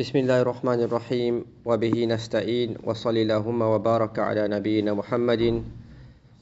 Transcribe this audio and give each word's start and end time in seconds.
بسم 0.00 0.18
الله 0.18 0.40
الرحمن 0.40 0.80
الرحيم 0.80 1.44
وبه 1.64 2.06
نستعين 2.06 2.76
وصلى 2.84 3.22
اللهم 3.22 3.62
وبارك 3.62 4.18
على 4.18 4.48
نبينا 4.48 4.94
محمد 4.94 5.62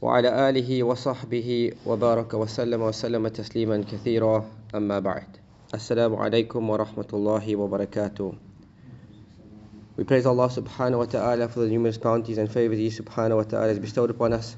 وعلى 0.02 0.48
آله 0.48 0.82
وصحبه 0.82 1.72
وبارك 1.86 2.34
وسلم 2.34 2.82
وسلم 2.82 3.28
تسليما 3.28 3.84
كثيرا 3.92 4.44
أما 4.74 4.98
بعد 4.98 5.26
السلام 5.74 6.16
عليكم 6.16 6.70
ورحمة 6.70 7.10
الله 7.12 7.56
وبركاته 7.56 8.32
We 9.96 10.04
praise 10.04 10.26
Allah 10.26 10.48
subhanahu 10.48 10.98
wa 10.98 11.06
ta'ala 11.06 11.48
for 11.48 11.58
the 11.58 11.68
numerous 11.68 11.98
bounties 11.98 12.38
and 12.38 12.48
favors 12.48 12.78
He 12.78 12.90
subhanahu 12.90 13.36
wa 13.36 13.42
ta'ala 13.42 13.68
has 13.74 13.80
bestowed 13.80 14.10
upon 14.10 14.34
us. 14.34 14.54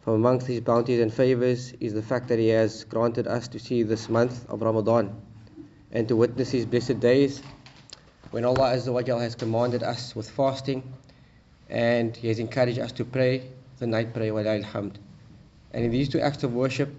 From 0.00 0.14
amongst 0.14 0.48
His 0.48 0.60
bounties 0.60 0.98
and 0.98 1.14
favors 1.14 1.72
is 1.78 1.94
the 1.94 2.02
fact 2.02 2.26
that 2.30 2.40
He 2.40 2.48
has 2.48 2.82
granted 2.82 3.28
us 3.28 3.46
to 3.46 3.60
see 3.60 3.84
this 3.84 4.08
month 4.08 4.44
of 4.48 4.60
Ramadan 4.60 5.14
and 5.94 6.08
to 6.08 6.16
witness 6.16 6.50
His 6.50 6.66
blessed 6.66 7.00
days 7.00 7.40
when 8.32 8.44
Allah 8.44 8.74
Azza 8.74 8.92
wa 8.92 9.00
Jal 9.00 9.20
has 9.20 9.36
commanded 9.36 9.84
us 9.84 10.14
with 10.14 10.28
fasting 10.28 10.82
and 11.70 12.16
He 12.16 12.28
has 12.28 12.40
encouraged 12.40 12.80
us 12.80 12.92
to 12.92 13.04
pray 13.04 13.48
the 13.78 13.86
night 13.86 14.12
prayer, 14.12 14.34
wa 14.34 14.40
alhamd. 14.40 14.96
And 15.72 15.84
in 15.84 15.90
these 15.90 16.08
two 16.08 16.20
acts 16.20 16.42
of 16.42 16.52
worship, 16.52 16.90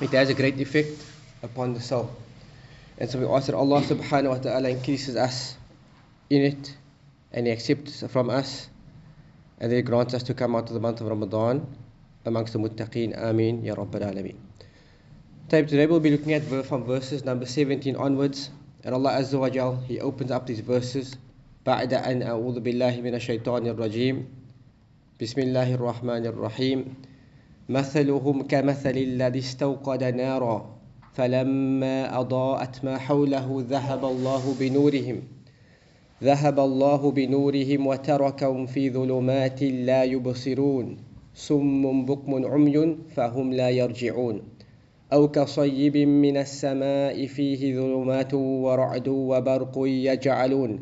it 0.00 0.10
has 0.10 0.30
a 0.30 0.34
great 0.34 0.58
effect 0.60 1.04
upon 1.42 1.74
the 1.74 1.80
soul. 1.80 2.10
And 2.98 3.10
so 3.10 3.18
we 3.18 3.26
ask 3.26 3.46
that 3.46 3.54
Allah 3.56 3.82
subhanahu 3.82 4.28
wa 4.28 4.38
ta'ala 4.38 4.68
increases 4.68 5.16
us 5.16 5.56
in 6.30 6.42
it 6.42 6.76
and 7.32 7.46
He 7.46 7.52
accepts 7.52 8.06
from 8.06 8.30
us 8.30 8.68
and 9.58 9.72
He 9.72 9.82
grants 9.82 10.14
us 10.14 10.22
to 10.24 10.34
come 10.34 10.54
out 10.56 10.68
of 10.68 10.74
the 10.74 10.80
month 10.80 11.00
of 11.00 11.08
Ramadan 11.08 11.66
amongst 12.24 12.52
the 12.52 12.58
muttaqeen. 12.58 13.16
Ameen. 13.20 13.64
Ya 13.64 13.74
Rabbil 13.74 14.02
Alameen. 14.02 14.45
Today 15.49 15.85
we'll 15.85 15.99
be 15.99 16.11
looking 16.11 16.33
at 16.33 16.43
from 16.65 16.85
verses 16.85 17.25
number 17.25 17.45
17 17.45 17.95
onwards. 17.95 18.49
And 18.83 18.95
Allah 18.95 19.19
Azza 19.19 19.39
wa 19.39 19.49
Jal, 19.49 19.75
He 19.87 19.99
opens 19.99 20.31
up 20.31 20.47
these 20.47 20.61
verses. 20.61 21.17
بعد 21.65 21.93
أن 21.93 22.23
أعوذ 22.23 22.59
بالله 22.59 23.01
من 23.01 23.15
الشيطان 23.15 23.67
الرجيم 23.67 24.25
بسم 25.21 25.41
الله 25.41 25.73
الرحمن 25.73 26.25
الرحيم 26.25 26.85
مثلهم 27.69 28.41
كمثل 28.41 28.97
الذي 28.97 29.39
استوقد 29.39 30.03
نارا 30.03 30.75
فلما 31.13 32.19
أضاءت 32.19 32.85
ما 32.85 32.97
حوله 32.97 33.65
ذهب 33.69 34.05
الله 34.05 34.55
بنورهم 34.59 35.21
ذهب 36.23 36.59
الله 36.59 37.11
بنورهم 37.11 37.87
وتركهم 37.87 38.65
في 38.65 38.89
ظلمات 38.89 39.63
لا 39.63 40.03
يبصرون 40.03 40.97
صم 41.35 42.05
بكم 42.05 42.45
عمي 42.45 42.97
فهم 43.15 43.53
لا 43.53 43.69
يرجعون 43.69 44.41
أو 45.12 45.28
كصيب 45.28 45.96
من 45.96 46.36
السماء 46.36 47.26
فيه 47.26 47.76
ظلمات 47.80 48.34
ورعد 48.34 49.08
وبرق 49.08 49.72
يجعلون 49.86 50.80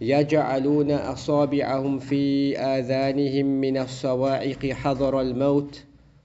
يجعلون 0.00 0.90
أصابعهم 0.90 1.98
في 1.98 2.58
آذانهم 2.58 3.46
من 3.46 3.76
الصواعق 3.78 4.66
حذر 4.66 5.20
الموت 5.20 5.84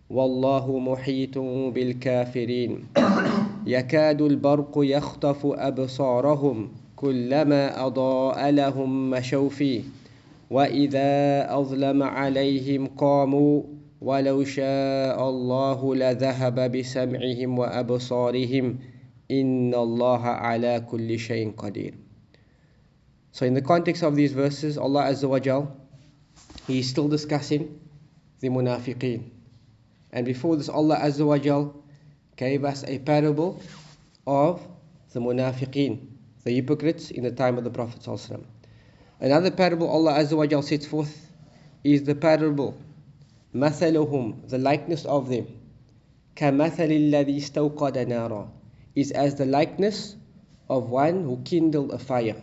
والله 0.09 0.79
محيط 0.79 1.37
بالكافرين. 1.73 2.83
يكاد 3.67 4.21
البرق 4.21 4.71
يخطف 4.77 5.45
أبصارهم 5.45 6.69
كلما 6.95 7.85
أضاء 7.85 8.49
لهم 8.49 9.09
مشوا 9.09 9.49
فيه 9.49 9.81
وإذا 10.49 11.47
أظلم 11.49 12.03
عليهم 12.03 12.87
قاموا 12.87 13.61
ولو 14.00 14.44
شاء 14.44 15.28
الله 15.28 15.94
لذهب 15.94 16.76
بسمعهم 16.76 17.58
وأبصارهم 17.58 18.78
إن 19.30 19.74
الله 19.74 20.22
على 20.22 20.80
كل 20.90 21.18
شيء 21.18 21.52
قدير 21.56 21.94
So 23.32 23.46
in 23.46 23.54
the 23.54 23.62
context 23.62 24.04
of 24.04 24.14
these 24.14 24.32
verses, 24.32 24.78
Allah 24.78 25.10
Azza 25.10 25.28
wa 25.28 25.40
Jal, 25.40 25.74
He 26.68 26.78
is 26.78 26.88
still 26.88 27.08
discussing 27.08 27.80
the 28.38 28.48
munafiqeen. 28.48 29.30
And 30.12 30.24
before 30.24 30.54
this, 30.54 30.68
Allah 30.68 30.98
Azza 31.02 31.26
wa 31.26 31.38
Jal 31.38 31.74
gave 32.36 32.64
us 32.64 32.84
a 32.86 33.00
parable 33.00 33.60
of 34.24 34.64
the 35.12 35.20
munafiqeen, 35.20 36.06
the 36.44 36.52
hypocrites 36.52 37.10
in 37.10 37.24
the 37.24 37.32
time 37.32 37.58
of 37.58 37.64
the 37.64 37.70
Prophet 37.70 38.06
Another 39.18 39.50
parable 39.50 39.88
Allah 39.88 40.12
Azza 40.12 40.36
wa 40.36 40.46
Jal 40.46 40.62
sets 40.62 40.86
forth 40.86 41.30
is 41.82 42.04
the 42.04 42.14
parable 42.14 42.76
مثلهم, 43.54 44.48
the 44.48 44.58
likeness 44.58 45.06
of 45.06 45.28
them 45.30 45.46
كمثل 46.36 46.90
الذي 46.92 47.36
استوقد 47.38 47.98
نارا 47.98 48.48
is 48.96 49.10
as 49.12 49.34
the 49.36 49.46
likeness 49.46 50.16
of 50.68 50.90
one 50.90 51.24
who 51.24 51.38
kindled 51.44 51.90
a 51.92 51.98
fire 51.98 52.36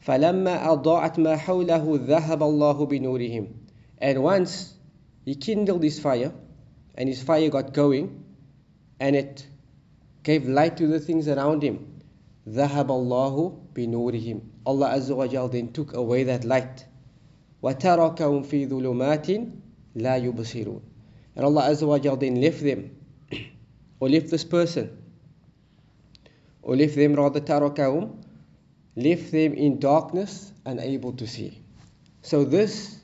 فلما 0.00 0.72
أضاعت 0.72 1.18
ما 1.18 1.36
حوله 1.36 2.00
ذهب 2.06 2.42
الله 2.42 2.86
بنورهم 2.86 3.46
and 3.98 4.22
once 4.22 4.74
he 5.24 5.34
kindled 5.36 5.82
his 5.82 5.98
fire 6.00 6.32
and 6.96 7.08
his 7.08 7.22
fire 7.22 7.48
got 7.48 7.72
going 7.72 8.24
and 9.00 9.16
it 9.16 9.46
gave 10.24 10.48
light 10.48 10.76
to 10.76 10.86
the 10.88 11.00
things 11.00 11.28
around 11.28 11.62
him 11.62 11.78
ذهب 12.48 12.90
الله 12.90 13.58
بنورهم 13.76 14.40
Allah 14.66 14.90
Azza 14.90 15.16
wa 15.16 15.26
Jal 15.26 15.48
then 15.48 15.72
took 15.72 15.94
away 15.94 16.24
that 16.24 16.44
light 16.44 16.84
وتركهم 17.62 18.42
في 18.42 18.66
ظلمات 18.66 19.26
لا 19.94 20.16
يبصرون 20.16 20.80
and 21.36 21.44
Allah 21.44 21.70
Azza 21.70 21.86
wa 21.86 21.98
Jal 21.98 22.16
then 22.16 22.40
left 22.40 22.62
them 22.62 22.90
or 24.00 24.08
left 24.08 24.28
this 24.30 24.44
person 24.44 24.90
or 26.62 26.76
left 26.76 26.94
them 26.94 27.14
rather 27.14 27.40
تركهم 27.40 28.22
left 28.96 29.32
them 29.32 29.54
in 29.54 29.78
darkness, 29.78 30.52
unable 30.66 31.12
to 31.14 31.26
see. 31.26 31.58
So 32.22 32.44
this 32.44 32.98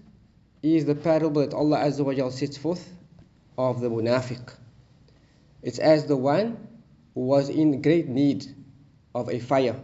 is 0.62 0.84
the 0.84 0.94
parable 0.94 1.40
that 1.42 1.54
Allah 1.54 1.78
Azza 1.78 2.04
wa 2.04 2.14
Jal 2.14 2.30
sets 2.30 2.56
forth 2.56 2.92
of 3.56 3.80
the 3.80 3.88
munafiq. 3.88 4.54
It's 5.62 5.78
as 5.78 6.06
the 6.06 6.16
one 6.16 6.56
who 7.14 7.22
was 7.22 7.48
in 7.48 7.82
great 7.82 8.08
need 8.08 8.46
of 9.14 9.28
a 9.30 9.38
fire. 9.38 9.76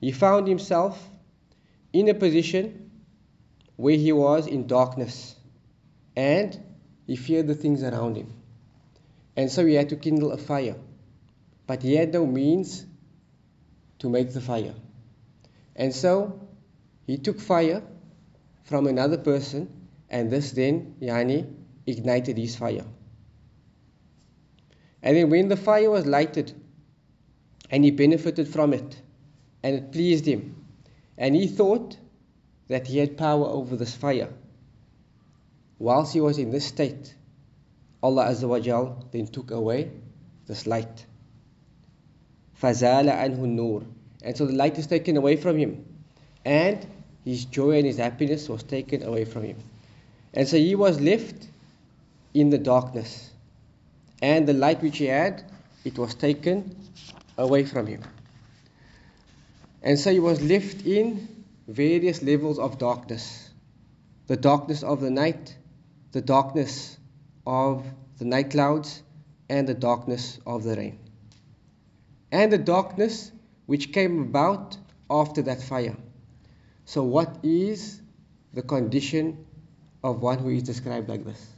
He 0.00 0.12
found 0.12 0.48
himself 0.48 1.08
in 1.92 2.08
a 2.08 2.14
position 2.14 2.81
where 3.75 3.97
he 3.97 4.11
was 4.11 4.47
in 4.47 4.67
darkness 4.67 5.35
and 6.15 6.59
he 7.07 7.15
feared 7.15 7.47
the 7.47 7.55
things 7.55 7.83
around 7.83 8.15
him. 8.15 8.33
And 9.35 9.51
so 9.51 9.65
he 9.65 9.73
had 9.73 9.89
to 9.89 9.95
kindle 9.95 10.31
a 10.31 10.37
fire. 10.37 10.75
But 11.65 11.81
he 11.81 11.95
had 11.95 12.13
no 12.13 12.25
means 12.25 12.85
to 13.99 14.09
make 14.09 14.31
the 14.31 14.41
fire. 14.41 14.75
And 15.75 15.93
so 15.93 16.47
he 17.07 17.17
took 17.17 17.39
fire 17.39 17.81
from 18.63 18.87
another 18.87 19.17
person, 19.17 19.87
and 20.09 20.29
this 20.29 20.51
then, 20.51 20.95
yani, 21.01 21.51
ignited 21.85 22.37
his 22.37 22.55
fire. 22.55 22.85
And 25.01 25.17
then 25.17 25.29
when 25.29 25.47
the 25.47 25.57
fire 25.57 25.89
was 25.89 26.05
lighted, 26.05 26.53
and 27.69 27.83
he 27.83 27.91
benefited 27.91 28.47
from 28.47 28.73
it, 28.73 29.01
and 29.63 29.75
it 29.75 29.91
pleased 29.91 30.25
him, 30.25 30.63
and 31.17 31.35
he 31.35 31.47
thought 31.47 31.97
that 32.68 32.86
he 32.86 32.98
had 32.98 33.16
power 33.16 33.46
over 33.46 33.76
this 33.76 33.94
fire. 33.94 34.28
Whilst 35.78 36.12
he 36.12 36.20
was 36.20 36.38
in 36.38 36.50
this 36.50 36.66
state, 36.66 37.14
Allah 38.02 38.26
Azza 38.26 38.48
wa 38.48 38.60
Jal 38.60 39.04
then 39.10 39.26
took 39.26 39.50
away 39.50 39.90
this 40.46 40.66
light. 40.66 41.06
فَزَالَ 42.60 43.08
عَنْهُ 43.08 43.38
النُّورِ 43.38 43.84
And 44.22 44.36
so 44.36 44.46
the 44.46 44.52
light 44.52 44.78
is 44.78 44.86
taken 44.86 45.16
away 45.16 45.36
from 45.36 45.56
him. 45.56 45.84
And 46.44 46.84
his 47.24 47.44
joy 47.44 47.76
and 47.78 47.86
his 47.86 47.98
happiness 47.98 48.48
was 48.48 48.62
taken 48.62 49.02
away 49.02 49.24
from 49.24 49.44
him. 49.44 49.56
And 50.34 50.48
so 50.48 50.56
he 50.56 50.74
was 50.74 51.00
left 51.00 51.46
in 52.34 52.50
the 52.50 52.58
darkness. 52.58 53.30
And 54.20 54.46
the 54.46 54.52
light 54.52 54.82
which 54.82 54.98
he 54.98 55.06
had, 55.06 55.44
it 55.84 55.96
was 55.98 56.14
taken 56.14 56.76
away 57.36 57.64
from 57.64 57.86
him. 57.86 58.02
And 59.82 59.98
so 59.98 60.12
he 60.12 60.18
was 60.18 60.42
left 60.42 60.84
in 60.84 61.31
various 61.67 62.21
levels 62.21 62.59
of 62.59 62.77
darkness 62.77 63.53
the 64.27 64.37
darkness 64.37 64.83
of 64.83 65.01
the 65.01 65.11
night, 65.11 65.57
the 66.11 66.21
darkness 66.21 66.97
of 67.45 67.85
the 68.17 68.25
night 68.25 68.51
clouds, 68.51 69.03
and 69.49 69.67
the 69.67 69.73
darkness 69.73 70.39
of 70.45 70.63
the 70.63 70.75
rain. 70.75 70.99
And 72.31 72.51
the 72.51 72.57
darkness 72.57 73.31
which 73.65 73.91
came 73.91 74.21
about 74.21 74.77
after 75.09 75.41
that 75.43 75.61
fire. 75.61 75.95
So, 76.85 77.03
what 77.03 77.37
is 77.43 78.01
the 78.53 78.61
condition 78.61 79.45
of 80.03 80.21
one 80.21 80.39
who 80.39 80.49
is 80.49 80.63
described 80.63 81.09
like 81.09 81.25
this? 81.25 81.53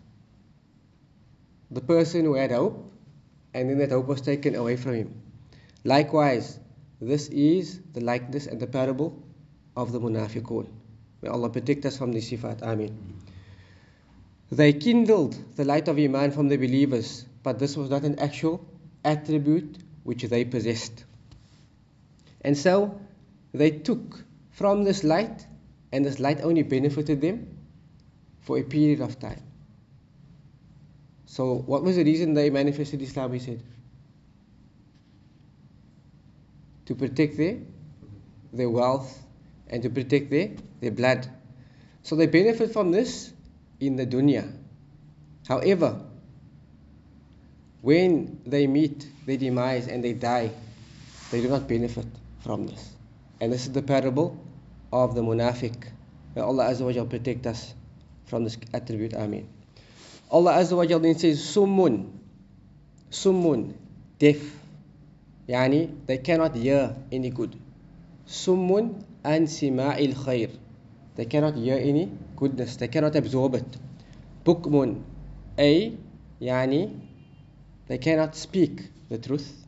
The 1.72 1.82
person 1.82 2.26
who 2.26 2.34
had 2.36 2.52
hope, 2.52 2.92
and 3.54 3.70
then 3.70 3.78
that 3.78 3.92
hope 3.92 4.08
was 4.08 4.22
taken 4.22 4.56
away 4.56 4.76
from 4.76 4.96
him. 4.96 5.22
Likewise, 5.84 6.60
this 7.00 7.28
is 7.30 7.80
the 7.94 8.02
likeness 8.02 8.48
and 8.48 8.60
the 8.60 8.68
parable 8.68 9.25
of 9.76 9.92
the 9.92 10.00
munafiqun. 10.00 10.68
May 11.22 11.30
Allah 11.30 11.50
protect 11.50 11.86
us 11.86 11.98
from 11.98 12.12
the 12.12 12.20
sifat. 12.20 12.62
Ameen. 12.62 12.96
They 14.52 14.74
kindled 14.74 15.36
the 15.56 15.66
light 15.66 15.88
of 15.88 15.98
Iman 15.98 16.32
from 16.32 16.48
the 16.48 16.58
believers, 16.58 17.26
but 17.44 17.60
this 17.60 17.76
was 17.76 17.90
not 17.90 18.04
an 18.04 18.20
actual 18.20 18.66
attribute 19.04 19.78
which 20.04 20.24
they 20.24 20.46
possessed. 20.46 21.04
And 22.42 22.58
so 22.58 23.00
they 23.54 23.72
took 23.72 24.24
from 24.52 24.84
this 24.84 25.04
light, 25.04 25.46
and 25.92 26.06
this 26.06 26.20
light 26.20 26.42
only 26.42 26.64
benefited 26.64 27.22
them 27.22 27.58
for 28.42 28.58
a 28.60 28.64
period 28.64 29.02
of 29.02 29.20
time. 29.20 29.42
So, 31.26 31.56
what 31.56 31.84
was 31.84 31.96
the 31.96 32.04
reason 32.04 32.34
they 32.34 32.50
manifested 32.50 33.02
Islam? 33.02 33.34
He 33.34 33.40
said 33.40 33.64
to 36.86 36.96
protect 36.96 37.36
their 37.36 37.58
their 38.54 38.70
wealth 38.70 39.25
and 39.70 39.84
to 39.84 39.90
protect 39.90 40.30
their, 40.30 40.52
their 40.82 40.92
blood. 40.92 41.28
So 42.04 42.16
they 42.16 42.28
benefit 42.28 42.72
from 42.72 42.92
this 42.92 43.34
in 43.80 43.96
the 43.96 44.06
dunya. 44.06 44.52
However, 45.48 46.02
when 47.82 48.42
they 48.46 48.68
meet 48.68 49.08
their 49.26 49.38
demise 49.38 49.88
and 49.88 50.04
they 50.04 50.14
die, 50.14 50.52
they 51.32 51.42
do 51.42 51.50
not 51.50 51.68
benefit 51.68 52.06
from 52.40 52.68
this. 52.68 52.94
And 53.42 53.52
this 53.52 53.66
is 53.66 53.74
the 53.74 53.82
parable 53.82 54.38
of 54.94 55.16
the 55.16 55.22
munafiq. 55.22 55.76
May 56.36 56.42
Allah 56.42 56.66
Azza 56.66 56.82
wa 56.86 56.92
Jal 56.92 57.06
protect 57.06 57.46
us 57.48 57.74
from 58.26 58.44
this 58.44 58.58
attribute. 58.74 59.14
Ameen. 59.14 59.48
Allah 60.32 60.54
Azza 60.54 60.76
wa 60.76 60.86
Jal 60.86 61.00
then 61.00 61.18
says, 61.18 61.40
Summun. 61.42 62.12
Summun. 63.12 63.74
Deaf. 64.20 64.38
Yani, 65.48 66.06
they 66.08 66.18
cannot 66.18 66.56
hear 66.56 66.96
any 67.12 67.30
good. 67.30 67.56
Summun 68.28 69.04
sima'il 69.26 70.14
khair. 70.14 70.52
They 71.16 71.26
cannot 71.26 71.56
hear 71.56 71.78
any 71.78 72.12
goodness. 72.36 72.76
They 72.76 72.88
cannot 72.88 73.16
absorb 73.16 73.56
it. 73.56 73.78
Bukmun. 74.44 75.04
A. 75.58 75.98
Yani, 76.42 77.00
they 77.88 77.98
cannot 77.98 78.36
speak 78.36 78.82
the 79.10 79.18
truth. 79.18 79.66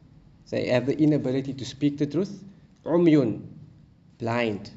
They 0.49 0.67
have 0.67 0.85
the 0.85 0.97
inability 0.97 1.53
to 1.53 1.65
speak 1.65 1.97
the 1.97 2.05
truth. 2.05 2.43
Umyun, 2.85 3.41
blind. 4.17 4.71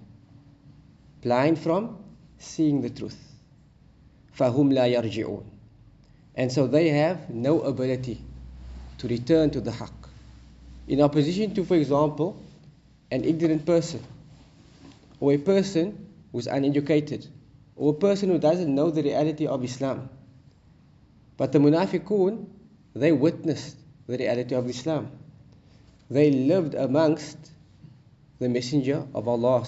Blind 1.22 1.58
from 1.58 1.98
seeing 2.38 2.80
the 2.80 2.90
truth. 2.90 3.18
Fahum 4.36 4.72
la 4.72 4.82
yarji'un. 4.82 5.44
And 6.34 6.50
so 6.50 6.66
they 6.66 6.88
have 6.88 7.28
no 7.30 7.60
ability 7.60 8.20
to 8.98 9.08
return 9.08 9.50
to 9.50 9.60
the 9.60 9.70
haqq. 9.72 9.92
In 10.88 11.00
opposition 11.00 11.54
to, 11.54 11.64
for 11.64 11.76
example, 11.76 12.40
an 13.10 13.24
ignorant 13.24 13.66
person, 13.66 14.02
or 15.19 15.33
a 15.33 15.37
person 15.37 16.07
who's 16.31 16.47
uneducated, 16.47 17.27
or 17.75 17.91
a 17.91 17.95
person 17.95 18.29
who 18.29 18.37
doesn't 18.39 18.73
know 18.73 18.89
the 18.91 19.03
reality 19.03 19.47
of 19.47 19.63
Islam. 19.63 20.09
But 21.37 21.51
the 21.51 21.59
munafiqun, 21.59 22.45
they 22.93 23.11
witnessed 23.11 23.77
the 24.07 24.17
reality 24.17 24.55
of 24.55 24.69
Islam. 24.69 25.11
They 26.09 26.31
lived 26.31 26.75
amongst 26.75 27.37
the 28.39 28.49
Messenger 28.49 29.07
of 29.13 29.27
Allah. 29.27 29.63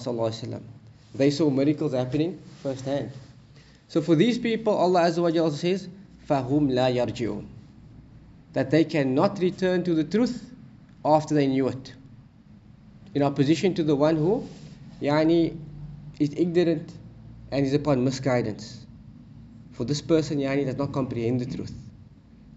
They 1.14 1.30
saw 1.30 1.50
miracles 1.50 1.92
happening 1.92 2.40
firsthand. 2.62 3.10
So 3.88 4.02
for 4.02 4.14
these 4.14 4.38
people, 4.38 4.74
Allah 4.74 5.02
Azza 5.02 5.22
wa 5.22 5.30
Jalla 5.30 5.52
says, 5.52 5.88
فَهُمْ 6.28 6.70
لَا 6.70 6.94
يَرْجِعُونَ 6.94 7.46
That 8.52 8.70
they 8.70 8.84
cannot 8.84 9.38
return 9.40 9.82
to 9.84 9.94
the 9.94 10.04
truth 10.04 10.44
after 11.04 11.34
they 11.34 11.46
knew 11.46 11.68
it. 11.68 11.94
In 13.14 13.22
opposition 13.22 13.74
to 13.74 13.82
the 13.82 13.96
one 13.96 14.16
who 14.16 14.46
yani, 15.02 15.56
is 16.18 16.30
ignorant 16.36 16.92
and 17.50 17.66
is 17.66 17.74
upon 17.74 18.04
misguidance. 18.04 18.86
For 19.72 19.84
this 19.84 20.02
person, 20.02 20.38
yani, 20.38 20.64
does 20.66 20.76
not 20.76 20.92
comprehend 20.92 21.40
the 21.40 21.46
truth. 21.56 21.72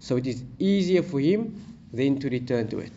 So 0.00 0.16
it 0.16 0.26
is 0.26 0.42
easier 0.58 1.02
for 1.02 1.20
him 1.20 1.76
than 1.92 2.18
to 2.20 2.28
return 2.28 2.68
to 2.68 2.78
it. 2.80 2.92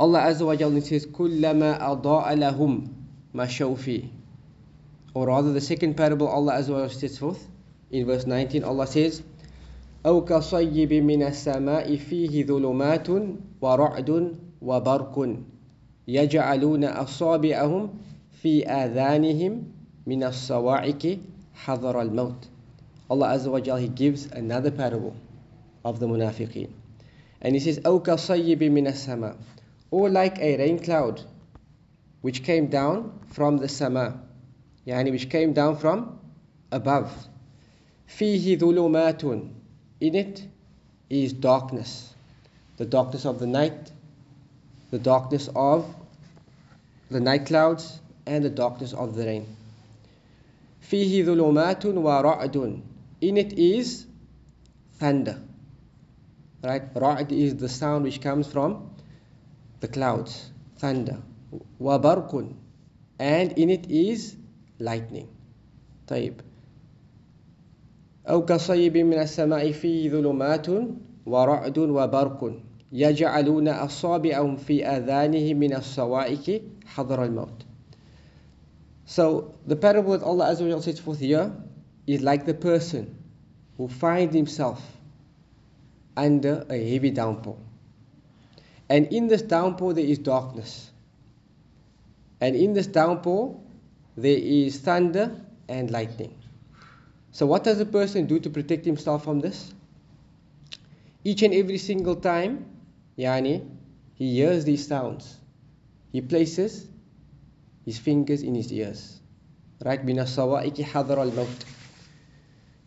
Allah 0.00 0.20
Azza 0.20 0.46
wa 0.46 0.56
Jalla 0.56 0.82
says, 0.82 1.06
كُلَّمَا 1.06 1.80
أَضَاءَ 1.80 2.26
لَهُمْ 2.38 2.88
مَا 3.34 4.08
Or 5.14 5.26
rather, 5.26 5.52
the 5.52 5.60
second 5.60 5.96
parable 5.96 6.28
Allah 6.28 6.54
Azza 6.54 6.70
wa 6.70 6.78
Jalla 6.78 6.90
sets 6.90 7.18
forth 7.18 7.46
in 7.90 8.06
verse 8.06 8.26
19, 8.26 8.64
Allah 8.64 8.86
says, 8.86 9.22
أو 10.06 10.24
كصيب 10.24 10.92
من 10.92 11.22
السماء 11.22 11.96
فيه 11.96 12.46
ظلمات 12.46 13.08
ورعد 13.60 14.36
وبرق 14.62 15.36
يجعلون 16.08 16.84
أصابعهم 16.84 17.90
في 18.42 18.66
آذانهم 18.68 19.64
من 20.06 20.24
الصواعق 20.24 21.18
حذر 21.54 22.02
الموت 22.02 22.48
Allah 23.12 23.34
Azza 23.34 23.50
wa 23.50 23.60
Jal, 23.60 23.76
He 23.76 23.88
gives 23.88 24.24
another 24.32 24.70
parable 24.70 25.14
of 25.84 26.00
the 26.00 26.06
munafiqeen. 26.06 26.70
And 27.42 27.54
He 27.54 27.60
says, 27.60 27.78
أو 27.80 28.00
كصيب 28.02 28.62
من 28.62 28.86
السماء 28.86 29.36
Or 29.90 30.08
like 30.08 30.38
a 30.38 30.56
rain 30.56 30.78
cloud 30.78 31.20
which 32.22 32.42
came 32.42 32.68
down 32.68 33.20
from 33.26 33.58
the 33.58 33.68
sama, 33.68 34.18
يعني 34.86 35.10
which 35.10 35.28
came 35.28 35.52
down 35.52 35.76
from 35.76 36.18
above. 36.70 37.12
فيه 38.06 38.58
ظلمات 38.58 39.50
In 40.00 40.14
it 40.14 40.42
is 41.10 41.34
darkness. 41.34 42.14
The 42.78 42.86
darkness 42.86 43.26
of 43.26 43.38
the 43.38 43.46
night, 43.46 43.92
the 44.90 44.98
darkness 44.98 45.48
of 45.54 45.86
the 47.10 47.20
night 47.20 47.46
clouds, 47.46 48.00
and 48.26 48.44
the 48.44 48.50
darkness 48.50 48.92
of 48.92 49.14
the 49.14 49.24
rain. 49.24 49.46
فيه 50.80 51.24
ظلمات 51.24 51.86
ورعد 51.86 52.82
in 53.20 53.36
it 53.36 53.52
is 53.58 54.06
thunder. 54.98 55.38
Right? 56.62 56.82
Ra'd 56.94 57.32
is 57.32 57.56
the 57.56 57.68
sound 57.68 58.04
which 58.04 58.20
comes 58.20 58.46
from 58.46 58.90
the 59.80 59.88
clouds, 59.88 60.50
thunder. 60.76 61.18
Wabarkun. 61.80 62.54
And 63.18 63.52
in 63.52 63.70
it 63.70 63.90
is 63.90 64.36
lightning. 64.78 65.28
طيب. 66.06 66.40
أو 68.28 68.44
كصيب 68.44 68.96
من 68.96 69.18
السماء 69.18 69.72
فيه 69.72 70.10
ظلمات 70.10 70.66
ورعد 71.26 71.78
وبرق 71.78 72.54
يجعلون 72.92 73.68
أصابعهم 73.68 74.56
في 74.56 74.86
آذانهم 74.86 75.56
من 75.56 75.74
الصوائك 75.74 76.62
حضر 76.86 77.24
الموت. 77.24 77.64
So 79.06 79.54
the 79.66 79.76
parable 79.76 80.12
that 80.18 80.24
Allah 80.24 80.46
Azza 80.46 80.68
wa 80.68 80.80
sets 80.80 81.00
forth 81.00 81.18
here 81.18 81.52
is 82.06 82.22
like 82.22 82.46
the 82.46 82.54
person 82.54 83.14
who 83.76 83.88
finds 83.88 84.34
himself 84.34 84.80
under 86.16 86.66
a 86.68 86.90
heavy 86.90 87.10
downpour. 87.10 87.56
And 88.88 89.06
in 89.06 89.28
this 89.28 89.42
downpour, 89.42 89.94
there 89.94 90.04
is 90.04 90.18
darkness. 90.18 90.90
And 92.40 92.54
in 92.56 92.74
this 92.74 92.86
downpour, 92.86 93.58
there 94.16 94.36
is 94.38 94.78
thunder 94.78 95.40
and 95.68 95.90
lightning. 95.90 96.34
So, 97.30 97.46
what 97.46 97.64
does 97.64 97.80
a 97.80 97.86
person 97.86 98.26
do 98.26 98.38
to 98.40 98.50
protect 98.50 98.84
himself 98.84 99.24
from 99.24 99.40
this? 99.40 99.72
Each 101.24 101.42
and 101.42 101.54
every 101.54 101.78
single 101.78 102.16
time, 102.16 102.66
Yani, 103.17 103.67
he 104.13 104.35
hears 104.35 104.65
these 104.65 104.87
sounds, 104.87 105.37
he 106.11 106.21
places 106.21 106.87
his 107.85 107.97
fingers 107.97 108.43
in 108.43 108.55
his 108.55 108.71
ears. 108.71 109.19
Right? 109.83 110.03
Min 110.03 110.19
as-sawaiki 110.19 110.83
hadar 110.83 111.17
al-maut. 111.17 111.65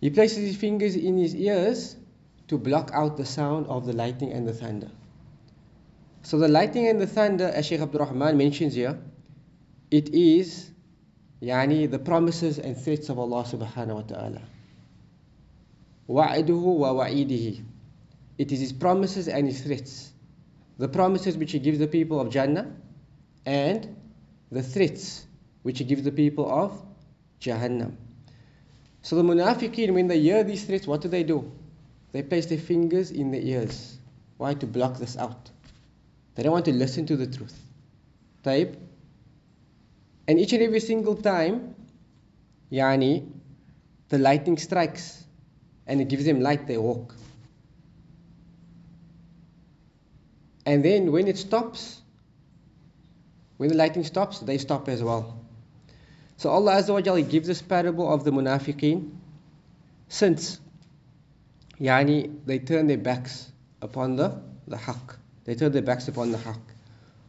He 0.00 0.10
places 0.10 0.38
his 0.38 0.56
fingers 0.56 0.96
in 0.96 1.16
his 1.18 1.34
ears 1.34 1.96
to 2.48 2.58
block 2.58 2.90
out 2.92 3.16
the 3.16 3.24
sound 3.24 3.66
of 3.68 3.86
the 3.86 3.92
lightning 3.92 4.32
and 4.32 4.46
the 4.46 4.52
thunder. 4.52 4.90
So 6.22 6.38
the 6.38 6.48
lightning 6.48 6.88
and 6.88 7.00
the 7.00 7.06
thunder, 7.06 7.46
as 7.46 7.66
Shaykh 7.66 7.80
Abdul 7.80 8.00
Rahman 8.00 8.36
mentions 8.36 8.74
here, 8.74 8.98
it 9.90 10.10
is 10.10 10.70
yani 11.40 11.90
the 11.90 11.98
promises 11.98 12.58
and 12.58 12.76
threats 12.76 13.08
of 13.08 13.18
Allah 13.18 13.44
subhanahu 13.44 13.94
wa 13.94 14.02
ta'ala. 14.02 14.42
Wa'iduhu 16.08 16.76
wa 16.76 16.92
wa'idihi. 16.92 17.62
It 18.36 18.52
is 18.52 18.60
his 18.60 18.72
promises 18.72 19.28
and 19.28 19.46
his 19.46 19.62
threats. 19.62 20.09
The 20.80 20.88
promises 20.88 21.36
which 21.36 21.52
he 21.52 21.58
gives 21.58 21.78
the 21.78 21.86
people 21.86 22.18
of 22.18 22.30
Jannah 22.30 22.72
and 23.44 23.96
the 24.50 24.62
threats 24.62 25.26
which 25.62 25.78
he 25.78 25.84
gives 25.84 26.04
the 26.04 26.10
people 26.10 26.50
of 26.50 26.72
Jahannam. 27.38 27.96
So 29.02 29.16
the 29.16 29.22
munafiqeen, 29.22 29.92
when 29.92 30.06
they 30.06 30.18
hear 30.18 30.42
these 30.42 30.64
threats, 30.64 30.86
what 30.86 31.02
do 31.02 31.08
they 31.08 31.22
do? 31.22 31.52
They 32.12 32.22
place 32.22 32.46
their 32.46 32.56
fingers 32.56 33.10
in 33.10 33.30
their 33.30 33.42
ears. 33.42 33.98
Why? 34.38 34.54
To 34.54 34.66
block 34.66 34.96
this 34.96 35.18
out. 35.18 35.50
They 36.34 36.44
don't 36.44 36.52
want 36.52 36.64
to 36.64 36.72
listen 36.72 37.04
to 37.06 37.16
the 37.16 37.26
truth. 37.26 37.62
Type. 38.42 38.74
And 40.26 40.40
each 40.40 40.54
and 40.54 40.62
every 40.62 40.80
single 40.80 41.16
time, 41.16 41.74
yani, 42.72 43.30
the 44.08 44.16
lightning 44.16 44.56
strikes 44.56 45.22
and 45.86 46.00
it 46.00 46.08
gives 46.08 46.24
them 46.24 46.40
light, 46.40 46.66
they 46.66 46.78
walk. 46.78 47.14
And 50.69 50.83
then 50.83 51.11
when 51.11 51.27
it 51.27 51.37
stops, 51.37 52.01
when 53.57 53.69
the 53.69 53.75
lightning 53.75 54.03
stops, 54.03 54.39
they 54.39 54.57
stop 54.57 54.89
as 54.89 55.03
well. 55.03 55.39
So 56.37 56.49
Allah 56.49 56.73
Azza 56.75 56.93
wa 56.93 57.01
Jalla 57.01 57.27
gives 57.27 57.47
this 57.47 57.61
parable 57.61 58.11
of 58.11 58.23
the 58.23 58.31
munafiqeen 58.31 59.11
since 60.09 60.59
yani 61.79 62.31
they 62.45 62.59
turn 62.59 62.87
their 62.87 62.97
backs 62.97 63.51
upon 63.81 64.15
the, 64.15 64.41
the 64.67 64.75
haqq. 64.75 65.15
They 65.45 65.55
turn 65.55 65.71
their 65.71 65.81
backs 65.81 66.07
upon 66.07 66.31
the 66.31 66.37
haqq. 66.37 66.61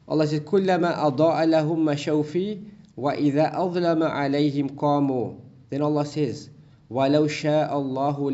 Allah 0.09 0.27
says, 0.27 0.41
كُلَّمَا 0.41 0.99
أَضَاءَ 0.99 1.45
لَهُمْ 1.47 1.85
مَشَوْا 1.85 2.25
فِي 2.25 2.61
وَإِذَا 2.97 3.57
أَظْلَمَ 3.57 4.03
عَلَيْهِمْ 4.03 4.77
قَامُوا 4.77 5.37
Then 5.69 5.83
Allah 5.83 6.07
says, 6.07 6.49
وَلَوْ 6.91 7.27
شَاءَ 7.27 7.71
اللَّهُ 7.75 8.33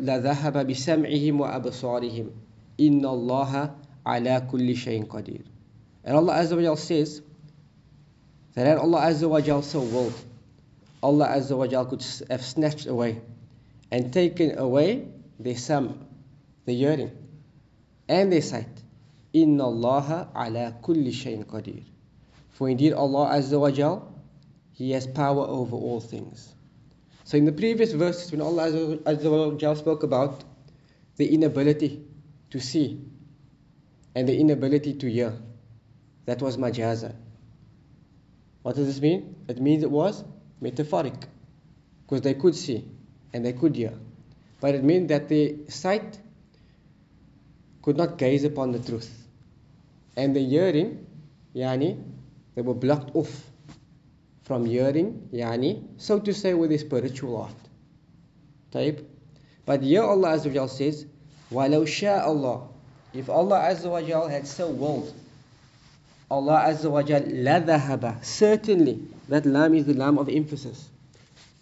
لَذَهَبَ 0.00 0.66
بِسَمْعِهِمْ 0.66 1.40
وَأَبْصَارِهِمْ 1.40 2.30
إِنَّ 2.80 3.04
اللَّهَ 3.04 3.74
ala 4.07 4.41
kulli 4.49 4.75
shayin 4.75 5.05
qadir. 5.05 5.43
And 6.03 6.15
Allah 6.15 6.35
Azza 6.35 6.55
wa 6.55 6.61
Jal 6.61 6.77
says 6.77 7.21
that 8.53 8.65
had 8.65 8.77
Allah 8.77 9.01
Azza 9.01 9.29
wa 9.29 9.41
Jal 9.41 9.61
so 9.61 9.81
willed, 9.81 10.13
Allah 11.03 11.27
Azza 11.27 11.57
wa 11.57 11.67
Jal 11.67 11.85
could 11.85 12.03
have 12.29 12.43
snatched 12.43 12.87
away 12.87 13.21
and 13.91 14.13
taken 14.13 14.57
away 14.57 15.07
the 15.39 15.55
sun, 15.55 16.05
the 16.65 16.73
yearning, 16.73 17.11
and 18.07 18.31
their 18.31 18.41
sight. 18.41 18.83
Inna 19.33 19.65
Allah 19.65 20.29
ala 20.33 20.75
kulli 20.81 21.11
shayin 21.11 21.45
qadir. 21.45 21.83
For 22.51 22.69
indeed 22.69 22.93
Allah 22.93 23.31
Azza 23.35 23.59
wa 23.59 23.69
Jal, 23.71 24.13
He 24.71 24.91
has 24.91 25.05
power 25.05 25.45
over 25.45 25.75
all 25.75 25.99
things. 25.99 26.53
So 27.25 27.37
in 27.37 27.43
the 27.43 27.51
previous 27.51 27.91
verses 27.91 28.31
when 28.31 28.39
Allah 28.41 28.71
Azza 28.71 29.51
wa 29.51 29.57
Jal 29.57 29.75
spoke 29.75 30.03
about 30.03 30.43
the 31.17 31.33
inability 31.33 32.05
to 32.51 32.59
see 32.61 33.01
and 34.16 34.28
the 34.28 34.38
inability 34.38 34.94
to 34.94 35.10
hear, 35.10 35.32
that 36.26 36.40
was 36.40 36.56
majaza. 36.56 37.14
What 38.62 38.76
does 38.76 38.86
this 38.86 39.00
mean? 39.00 39.34
It 39.48 39.60
means 39.60 39.82
it 39.82 39.90
was 39.90 40.24
metaphoric 40.60 41.26
because 42.04 42.22
they 42.22 42.34
could 42.34 42.54
see 42.54 42.84
and 43.32 43.44
they 43.44 43.52
could 43.52 43.74
hear. 43.74 43.94
But 44.60 44.74
it 44.76 44.84
meant 44.84 45.08
that 45.08 45.28
the 45.28 45.56
sight 45.68 46.18
could 47.82 47.96
not 47.96 48.18
gaze 48.18 48.44
upon 48.44 48.70
the 48.72 48.78
truth. 48.78 49.10
And 50.16 50.36
the 50.36 50.44
hearing, 50.44 51.06
yani, 51.54 52.00
they 52.54 52.62
were 52.62 52.74
blocked 52.74 53.16
off 53.16 53.50
from 54.44 54.66
hearing, 54.66 55.28
yani, 55.32 55.82
so 55.96 56.20
to 56.20 56.32
say, 56.32 56.54
with 56.54 56.70
the 56.70 56.78
spiritual 56.78 57.42
art. 57.42 57.54
Type. 58.70 59.08
But 59.66 59.82
here 59.82 60.02
Allah 60.02 60.36
Azza 60.36 60.54
wa 60.54 60.66
says, 60.66 61.06
وَلَوْ 61.50 61.82
شَاءَ 61.82 62.20
Allah. 62.20 62.68
if 63.17 63.29
Allah 63.29 63.59
Azza 63.71 63.89
wa 63.89 64.01
Jal 64.01 64.27
had 64.27 64.47
so 64.47 64.69
willed, 64.69 65.13
Allah 66.29 66.65
Azza 66.67 66.89
wa 66.89 67.01
Jal 67.01 67.23
la 67.25 67.59
dhahaba. 67.59 68.23
Certainly, 68.23 68.99
that 69.29 69.45
lamb 69.45 69.73
is 69.73 69.85
the 69.85 69.93
lamb 69.93 70.17
of 70.17 70.29
emphasis. 70.29 70.87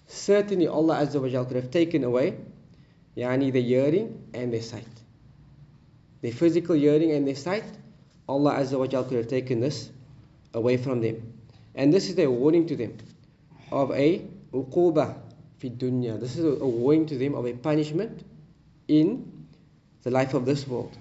Certainly, 0.08 0.68
Allah 0.68 1.06
Azza 1.06 1.22
wa 1.22 1.30
Jal 1.30 1.46
could 1.46 1.56
have 1.56 1.72
taken 1.72 2.04
away 2.04 2.36
yani 3.16 3.52
the 3.54 3.62
hearing 3.62 4.30
and 4.34 4.52
the 4.52 4.62
sight. 4.62 4.86
the 6.26 6.32
physical 6.32 6.76
hearing 6.76 7.12
and 7.12 7.28
the 7.28 7.36
sight, 7.36 7.64
Allah 8.28 8.56
Azza 8.56 8.80
wa 8.80 8.88
Jal 8.88 9.04
could 9.04 9.18
have 9.18 9.28
taken 9.28 9.60
this 9.60 9.92
away 10.56 10.76
from 10.76 11.00
them. 11.00 11.34
And 11.76 11.94
this 11.94 12.10
is 12.10 12.18
a 12.18 12.26
warning 12.26 12.66
to 12.66 12.76
them 12.76 12.98
of 13.72 13.92
a 13.92 14.26
uquba 14.52 15.18
fi 15.60 15.70
dunya. 15.70 16.20
This 16.20 16.36
is 16.38 16.60
a 16.60 16.66
warning 16.66 17.06
to 17.08 17.18
them 17.20 17.36
of 17.36 17.46
a 17.46 17.54
punishment 17.54 18.24
in 18.88 19.46
the 20.02 20.10
life 20.10 20.34
of 20.34 20.48
this 20.48 20.68
world. 20.68 20.98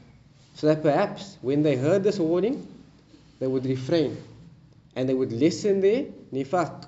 So 0.55 0.69
that 0.69 0.83
perhaps 0.83 1.37
when 1.43 1.63
they 1.63 1.77
heard 1.77 2.05
this 2.05 2.19
warning, 2.19 2.67
they 3.41 3.47
would 3.47 3.67
refrain 3.67 4.17
and 4.97 5.09
they 5.09 5.15
would 5.15 5.33
listen 5.33 5.81
their 5.81 6.05
nifaq. 6.33 6.87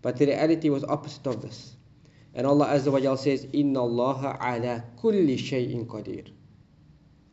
But 0.00 0.16
the 0.16 0.26
reality 0.26 0.70
was 0.70 0.84
opposite 0.84 1.26
of 1.26 1.42
this. 1.42 1.74
And 2.34 2.46
Allah 2.46 2.66
Azza 2.68 2.90
wa 2.90 3.00
Jal 3.00 3.16
says, 3.16 3.46
Inna 3.52 3.82
Allah 3.82 4.38
ala 4.40 4.84
kulli 5.00 5.38
shay'in 5.38 5.86
qadir. 5.86 6.28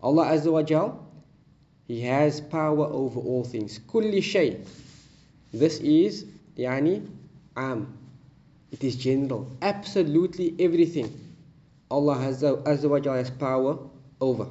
Allah 0.01 0.25
Azza 0.25 0.51
wa 0.51 0.61
Jal, 0.61 1.07
He 1.87 2.01
has 2.01 2.41
power 2.41 2.85
over 2.85 3.19
all 3.19 3.43
things. 3.43 3.79
Kulli 3.79 4.21
shay. 4.21 4.59
This 5.53 5.79
is, 5.79 6.25
yani, 6.57 7.07
am. 7.55 7.97
It 8.71 8.83
is 8.83 8.95
general. 8.95 9.47
Absolutely 9.61 10.53
everything. 10.59 11.09
Allah 11.89 12.17
Azza, 12.17 12.61
Azza 12.63 12.89
wa 12.89 12.99
Jal 12.99 13.15
has 13.15 13.29
power 13.29 13.77
over. 14.21 14.47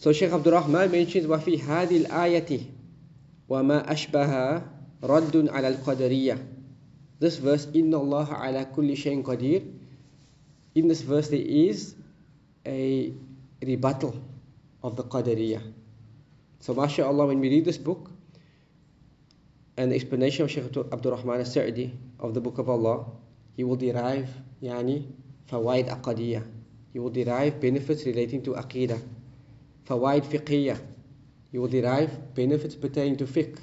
So 0.00 0.16
Shaykh 0.16 0.32
Abdul 0.32 0.56
Rahman 0.56 0.90
mentions, 0.90 1.28
وَفِي 1.28 1.60
هَذِي 1.60 2.08
الْآيَةِ 2.08 2.50
وَمَا 3.52 3.84
أَشْبَهَا 3.84 4.64
رَدٌّ 5.04 5.34
عَلَى 5.52 5.68
الْقَدَرِيَّةِ 5.76 6.38
This 7.20 7.36
verse, 7.36 7.66
إِنَّ 7.66 7.92
اللَّهَ 7.92 8.32
عَلَى 8.32 8.72
كُلِّ 8.72 8.96
شَيْءٍ 8.96 9.20
قَدِيرٌ 9.20 9.60
In 10.74 10.88
this 10.88 11.02
verse 11.02 11.28
there 11.28 11.44
is 11.44 11.94
a 12.64 13.12
rebuttal 13.60 14.16
of 14.82 14.96
the 14.96 15.04
Qadariyah. 15.04 15.60
So 16.60 16.72
mashallah, 16.72 17.26
when 17.26 17.40
we 17.40 17.50
read 17.50 17.66
this 17.66 17.76
book, 17.76 18.10
and 19.76 19.92
the 19.92 19.96
explanation 19.96 20.46
of 20.46 20.50
Shaykh 20.50 20.74
Abdul 20.76 21.12
Rahman 21.12 21.40
al-Sa'di 21.40 21.92
of 22.20 22.32
the 22.32 22.40
Book 22.40 22.56
of 22.56 22.70
Allah, 22.70 23.04
he 23.54 23.64
will 23.64 23.76
derive 23.76 24.30
yani 24.62 25.04
fawaid 25.50 25.92
aqadiyah. 25.92 26.42
He 26.94 26.98
will 26.98 27.10
derive 27.10 27.60
benefits 27.60 28.06
relating 28.06 28.42
to 28.44 28.52
aqidah. 28.52 29.19
Fawaid 29.86 30.24
fiqhiyah. 30.24 30.78
you 31.52 31.60
will 31.60 31.68
derive 31.68 32.34
benefits 32.34 32.74
pertaining 32.74 33.16
to 33.16 33.24
fiqh. 33.24 33.58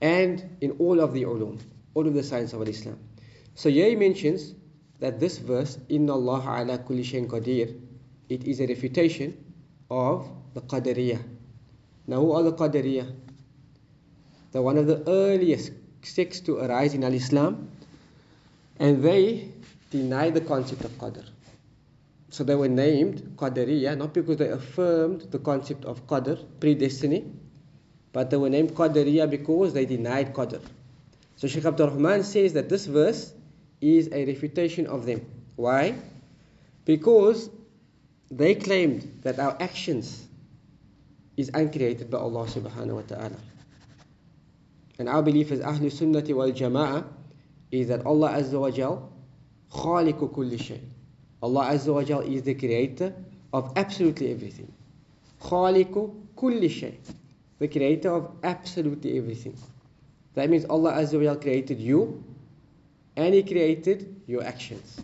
And 0.00 0.56
in 0.60 0.72
all 0.72 1.00
of 1.00 1.14
the 1.14 1.22
ulum, 1.22 1.60
all 1.94 2.06
of 2.06 2.14
the 2.14 2.22
science 2.22 2.52
of 2.52 2.68
Islam. 2.68 2.98
So 3.54 3.70
here 3.70 3.88
he 3.88 3.96
mentions 3.96 4.54
that 5.00 5.18
this 5.18 5.38
verse, 5.38 5.78
Inna 5.88 6.12
Allah 6.12 6.62
ala 6.62 6.78
kulli 6.78 7.26
qadir, 7.26 7.80
it 8.28 8.44
is 8.44 8.60
a 8.60 8.66
refutation 8.66 9.36
of 9.90 10.28
the 10.54 10.60
Qadariyah. 10.60 11.22
Now 12.06 12.20
who 12.20 12.32
are 12.32 12.42
the 12.42 12.52
Qadariyah? 12.52 13.14
They're 14.52 14.62
one 14.62 14.78
of 14.78 14.86
the 14.86 15.02
earliest 15.08 15.72
sects 16.02 16.40
to 16.40 16.58
arise 16.58 16.94
in 16.94 17.04
Al-Islam 17.04 17.68
and 18.78 19.02
they 19.02 19.52
deny 19.90 20.30
the 20.30 20.40
concept 20.40 20.84
of 20.84 20.92
Qadr. 20.92 21.24
So 22.36 22.44
they 22.44 22.54
were 22.54 22.68
named 22.68 23.22
Qadariyah 23.36 23.96
not 23.96 24.12
because 24.12 24.36
they 24.36 24.50
affirmed 24.50 25.22
the 25.30 25.38
concept 25.38 25.86
of 25.86 26.06
Qadr, 26.06 26.36
predestiny, 26.60 27.32
but 28.12 28.28
they 28.28 28.36
were 28.36 28.50
named 28.50 28.72
Qadariyah 28.74 29.30
because 29.30 29.72
they 29.72 29.86
denied 29.86 30.34
Qadr. 30.34 30.60
So 31.36 31.48
Shaykh 31.48 31.64
Abdul 31.64 31.88
Rahman 31.92 32.24
says 32.24 32.52
that 32.52 32.68
this 32.68 32.84
verse 32.84 33.32
is 33.80 34.10
a 34.12 34.26
refutation 34.26 34.86
of 34.86 35.06
them. 35.06 35.24
Why? 35.54 35.94
Because 36.84 37.48
they 38.30 38.54
claimed 38.54 39.20
that 39.22 39.38
our 39.38 39.56
actions 39.58 40.28
is 41.38 41.50
uncreated 41.54 42.10
by 42.10 42.18
Allah 42.18 42.44
subhanahu 42.44 42.96
wa 42.96 43.02
ta'ala. 43.08 43.40
And 44.98 45.08
our 45.08 45.22
belief 45.22 45.52
as 45.52 45.60
Ahlul 45.60 45.90
Sunnati 45.90 46.34
wal 46.34 46.52
Jama'ah 46.52 47.06
is 47.70 47.88
that 47.88 48.04
Allah 48.04 48.32
Azza 48.32 48.60
wa 48.60 48.70
Jal 48.70 49.10
khaliqu 49.72 50.30
kulli 50.34 50.60
shay. 50.60 50.82
Allah 51.42 51.70
Azza 51.72 51.92
wa 51.92 52.02
Jal 52.02 52.20
is 52.20 52.42
the 52.42 52.54
creator 52.54 53.14
of 53.52 53.72
absolutely 53.76 54.30
everything. 54.32 54.72
Khaliqu 55.42 56.14
kulli 56.36 56.70
shay. 56.70 56.98
The 57.58 57.68
creator 57.68 58.10
of 58.10 58.30
absolutely 58.42 59.18
everything. 59.18 59.56
That 60.34 60.50
means 60.50 60.64
Allah 60.64 60.92
Azza 60.92 61.14
wa 61.18 61.24
Jal 61.24 61.36
created 61.36 61.78
you 61.80 62.24
and 63.16 63.34
He 63.34 63.42
created 63.42 64.22
your 64.26 64.42
actions. 64.44 65.00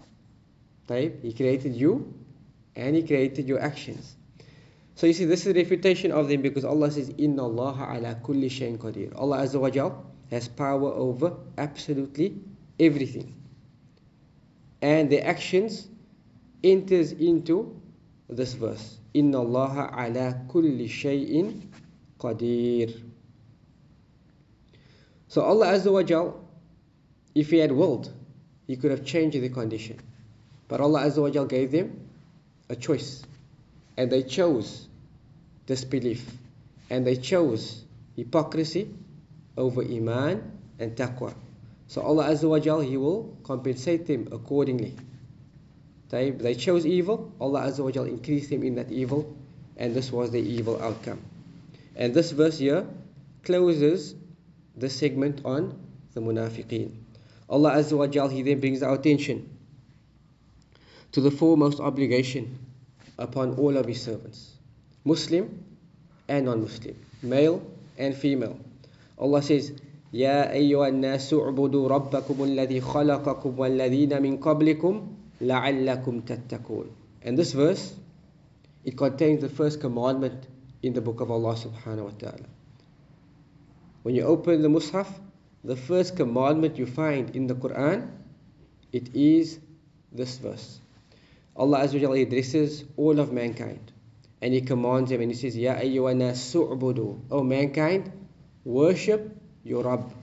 Right? 0.88 1.14
He 1.22 1.32
created 1.32 1.74
you 1.74 2.12
and 2.76 2.96
He 2.96 3.02
created 3.02 3.46
your 3.48 3.60
actions. 3.60 4.16
So 4.94 5.06
you 5.06 5.12
see, 5.14 5.24
this 5.24 5.46
is 5.46 5.48
a 5.48 5.54
refutation 5.54 6.12
of 6.12 6.28
them 6.28 6.42
because 6.42 6.64
Allah 6.64 6.90
says, 6.90 7.12
Inna 7.16 7.44
Allah 7.44 7.96
ala 7.96 8.14
kulli 8.22 8.46
shayin 8.50 8.78
qadir. 8.78 9.12
Allah 9.16 9.38
Azza 9.38 9.60
wa 9.60 9.70
Jal 9.70 10.04
has 10.30 10.48
power 10.48 10.92
over 10.92 11.34
absolutely 11.58 12.36
everything. 12.78 13.34
And 14.80 15.08
the 15.10 15.20
actions 15.24 15.88
enters 16.62 17.12
into 17.12 17.80
this 18.28 18.54
verse. 18.54 18.98
Inna 19.14 19.40
Allah 19.40 19.90
ala 19.92 20.46
kulli 20.48 20.88
shayin 20.88 21.62
qadir. 22.18 23.02
So 25.28 25.42
Allah 25.42 25.68
Azza 25.68 25.92
wa 25.92 26.02
Jal, 26.02 26.40
if 27.34 27.50
He 27.50 27.58
had 27.58 27.72
willed, 27.72 28.12
He 28.66 28.76
could 28.76 28.90
have 28.90 29.04
changed 29.04 29.40
the 29.40 29.48
condition. 29.48 29.98
But 30.68 30.80
Allah 30.80 31.02
Azza 31.02 31.22
wa 31.22 31.30
Jal 31.30 31.46
gave 31.46 31.72
them 31.72 32.08
a 32.68 32.76
choice. 32.76 33.22
And 33.96 34.10
they 34.10 34.22
chose 34.22 34.88
disbelief. 35.66 36.30
And 36.90 37.06
they 37.06 37.16
chose 37.16 37.84
hypocrisy 38.16 38.88
over 39.56 39.82
Iman 39.82 40.58
and 40.78 40.96
Taqwa. 40.96 41.34
So 41.88 42.02
Allah 42.02 42.30
Azza 42.30 42.48
wa 42.48 42.58
Jal, 42.58 42.80
He 42.80 42.96
will 42.96 43.36
compensate 43.42 44.06
them 44.06 44.28
accordingly 44.32 44.94
They, 46.11 46.31
they 46.31 46.55
chose 46.55 46.85
evil, 46.85 47.33
Allah 47.39 47.63
Azza 47.63 47.83
wa 47.83 47.91
Jal 47.91 48.05
increased 48.05 48.49
them 48.49 48.63
in 48.63 48.75
that 48.75 48.91
evil, 48.91 49.35
and 49.75 49.93
this 49.93 50.11
was 50.11 50.31
the 50.31 50.39
evil 50.39 50.81
outcome. 50.81 51.21
And 51.95 52.13
this 52.13 52.31
verse 52.31 52.59
here 52.59 52.85
closes 53.43 54.15
the 54.75 54.89
segment 54.89 55.41
on 55.43 55.77
the 56.13 56.21
munafiqeen. 56.21 56.91
Allah 57.49 57.71
Azza 57.75 57.97
wa 57.97 58.07
Jal, 58.07 58.29
He 58.29 58.41
then 58.41 58.59
brings 58.59 58.83
our 58.83 58.95
attention 58.95 59.49
to 61.11 61.21
the 61.21 61.31
foremost 61.31 61.79
obligation 61.79 62.57
upon 63.17 63.55
all 63.55 63.75
of 63.75 63.85
His 63.85 64.01
servants. 64.01 64.53
Muslim, 65.03 65.63
and 66.27 66.45
non-Muslim, 66.45 66.95
male 67.23 67.61
and 67.97 68.15
female. 68.15 68.59
Allah 69.17 69.41
says, 69.41 69.71
يا 70.13 70.51
أيها 70.51 70.87
الناس 70.87 71.33
اعبدوا 71.33 71.87
ربكم 71.87 72.43
الذي 72.43 72.81
خلقكم 72.81 73.59
والذين 73.59 74.21
من 74.21 74.37
قبلكم 74.37 75.07
لعلكم 75.41 76.21
تتقون. 76.25 76.87
And 77.23 77.37
this 77.37 77.53
verse, 77.53 77.95
it 78.83 78.97
contains 78.97 79.41
the 79.41 79.49
first 79.49 79.81
commandment 79.81 80.47
in 80.81 80.93
the 80.93 81.01
book 81.01 81.21
of 81.21 81.31
Allah 81.31 81.55
subhanahu 81.55 82.03
wa 82.03 82.11
ta'ala. 82.17 82.47
When 84.03 84.15
you 84.15 84.23
open 84.23 84.61
the 84.61 84.69
Mus'haf, 84.69 85.07
the 85.63 85.75
first 85.75 86.15
commandment 86.15 86.77
you 86.77 86.85
find 86.85 87.35
in 87.35 87.47
the 87.47 87.55
Quran, 87.55 88.09
it 88.93 89.15
is 89.15 89.59
this 90.11 90.37
verse. 90.37 90.79
Allah 91.55 91.79
Azza 91.79 92.07
wa 92.07 92.13
addresses 92.13 92.85
all 92.95 93.19
of 93.19 93.33
mankind 93.33 93.91
and 94.41 94.53
He 94.53 94.61
commands 94.61 95.09
them 95.09 95.21
and 95.21 95.31
He 95.31 95.37
says, 95.37 95.57
Ya 95.57 95.75
ayyuhana 95.75 96.31
su'budu. 96.31 97.19
O 97.31 97.43
mankind, 97.43 98.11
worship 98.63 99.35
your 99.63 99.83
Rabb. 99.83 100.13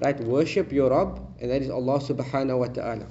Right? 0.00 0.18
Worship 0.20 0.72
your 0.72 0.90
Rabb, 0.90 1.20
and 1.40 1.50
that 1.50 1.62
is 1.62 1.70
Allah 1.70 2.00
subhanahu 2.00 2.58
wa 2.58 2.66
ta'ala. 2.66 3.06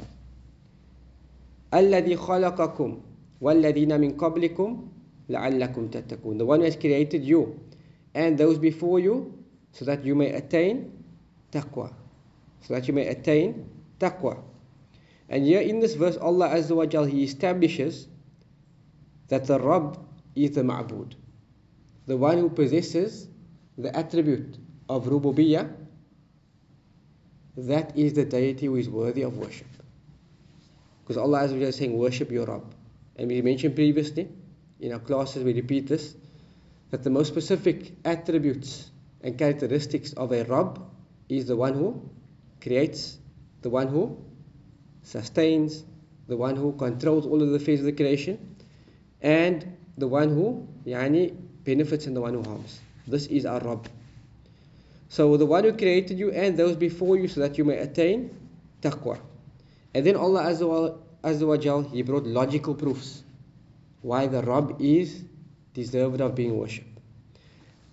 الذي 1.73 2.15
خلقكم 2.15 2.99
والذين 3.41 4.01
من 4.01 4.11
قبلكم 4.17 4.87
لعلكم 5.29 5.87
تتقون. 5.87 6.37
The 6.37 6.45
one 6.45 6.59
who 6.59 6.65
has 6.65 6.75
created 6.75 7.23
you 7.23 7.59
and 8.13 8.37
those 8.37 8.57
before 8.57 8.99
you 8.99 9.33
so 9.71 9.85
that 9.85 10.05
you 10.05 10.15
may 10.15 10.31
attain 10.31 10.91
taqwa. 11.51 11.93
So 12.61 12.73
that 12.73 12.87
you 12.87 12.93
may 12.93 13.07
attain 13.07 13.69
taqwa. 13.99 14.41
And 15.29 15.43
here 15.43 15.61
in 15.61 15.79
this 15.79 15.95
verse, 15.95 16.17
Allah 16.17 16.49
Azza 16.49 16.75
wa 16.75 16.85
Jal, 16.85 17.05
He 17.05 17.23
establishes 17.23 18.07
that 19.27 19.45
the 19.45 19.59
Rabb 19.59 19.99
is 20.35 20.51
the 20.51 20.61
Ma'bud. 20.61 21.15
The 22.05 22.15
one 22.15 22.37
who 22.37 22.49
possesses 22.49 23.27
the 23.77 23.95
attribute 23.97 24.57
of 24.87 25.05
Rububiyyah, 25.05 25.73
that 27.57 27.97
is 27.97 28.13
the 28.13 28.25
deity 28.25 28.67
who 28.67 28.75
is 28.75 28.87
worthy 28.89 29.23
of 29.23 29.37
worship. 29.37 29.67
Because 31.10 31.24
Allah 31.24 31.40
Azza 31.40 31.60
is 31.60 31.74
saying, 31.74 31.98
worship 31.98 32.30
your 32.30 32.46
Rabb. 32.46 32.72
And 33.16 33.26
we 33.26 33.42
mentioned 33.42 33.74
previously, 33.74 34.28
in 34.78 34.92
our 34.92 35.00
classes 35.00 35.42
we 35.42 35.52
repeat 35.52 35.88
this, 35.88 36.14
that 36.92 37.02
the 37.02 37.10
most 37.10 37.26
specific 37.26 37.94
attributes 38.04 38.92
and 39.20 39.36
characteristics 39.36 40.12
of 40.12 40.30
a 40.30 40.44
Rabb 40.44 40.80
is 41.28 41.46
the 41.46 41.56
one 41.56 41.74
who 41.74 42.08
creates, 42.60 43.18
the 43.62 43.70
one 43.70 43.88
who 43.88 44.18
sustains, 45.02 45.82
the 46.28 46.36
one 46.36 46.54
who 46.54 46.74
controls 46.74 47.26
all 47.26 47.42
of 47.42 47.48
the 47.48 47.56
affairs 47.56 47.80
of 47.80 47.86
the 47.86 47.92
creation, 47.92 48.54
and 49.20 49.66
the 49.98 50.06
one 50.06 50.28
who 50.28 50.68
yani, 50.86 51.34
benefits 51.64 52.06
and 52.06 52.14
the 52.14 52.20
one 52.20 52.34
who 52.34 52.44
harms. 52.44 52.78
This 53.08 53.26
is 53.26 53.46
our 53.46 53.58
Rabb. 53.58 53.88
So 55.08 55.36
the 55.36 55.46
one 55.46 55.64
who 55.64 55.72
created 55.72 56.20
you 56.20 56.30
and 56.30 56.56
those 56.56 56.76
before 56.76 57.16
you 57.16 57.26
so 57.26 57.40
that 57.40 57.58
you 57.58 57.64
may 57.64 57.78
attain 57.78 58.30
taqwa. 58.80 59.18
And 59.93 60.05
then 60.05 60.15
Allah 60.15 60.43
Azza 60.43 60.67
wa, 60.67 60.97
Azza 61.23 61.47
wa 61.47 61.57
Jal, 61.57 61.83
He 61.83 62.01
brought 62.01 62.25
logical 62.25 62.75
proofs 62.75 63.23
why 64.01 64.27
the 64.27 64.41
Rabb 64.41 64.81
is 64.81 65.23
deserved 65.73 66.21
of 66.21 66.35
being 66.35 66.57
worshipped. 66.57 66.89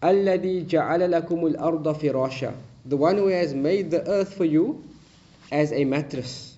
الذي 0.03 0.67
جعل 0.67 1.11
لكم 1.11 1.55
الأرض 1.55 1.93
فراشا 1.93 2.55
The 2.85 2.97
one 2.97 3.17
who 3.17 3.29
has 3.29 3.55
made 3.55 3.91
the 3.91 4.07
earth 4.09 4.35
for 4.35 4.45
you 4.45 4.83
as 5.53 5.73
a 5.73 5.85
mattress. 5.85 6.57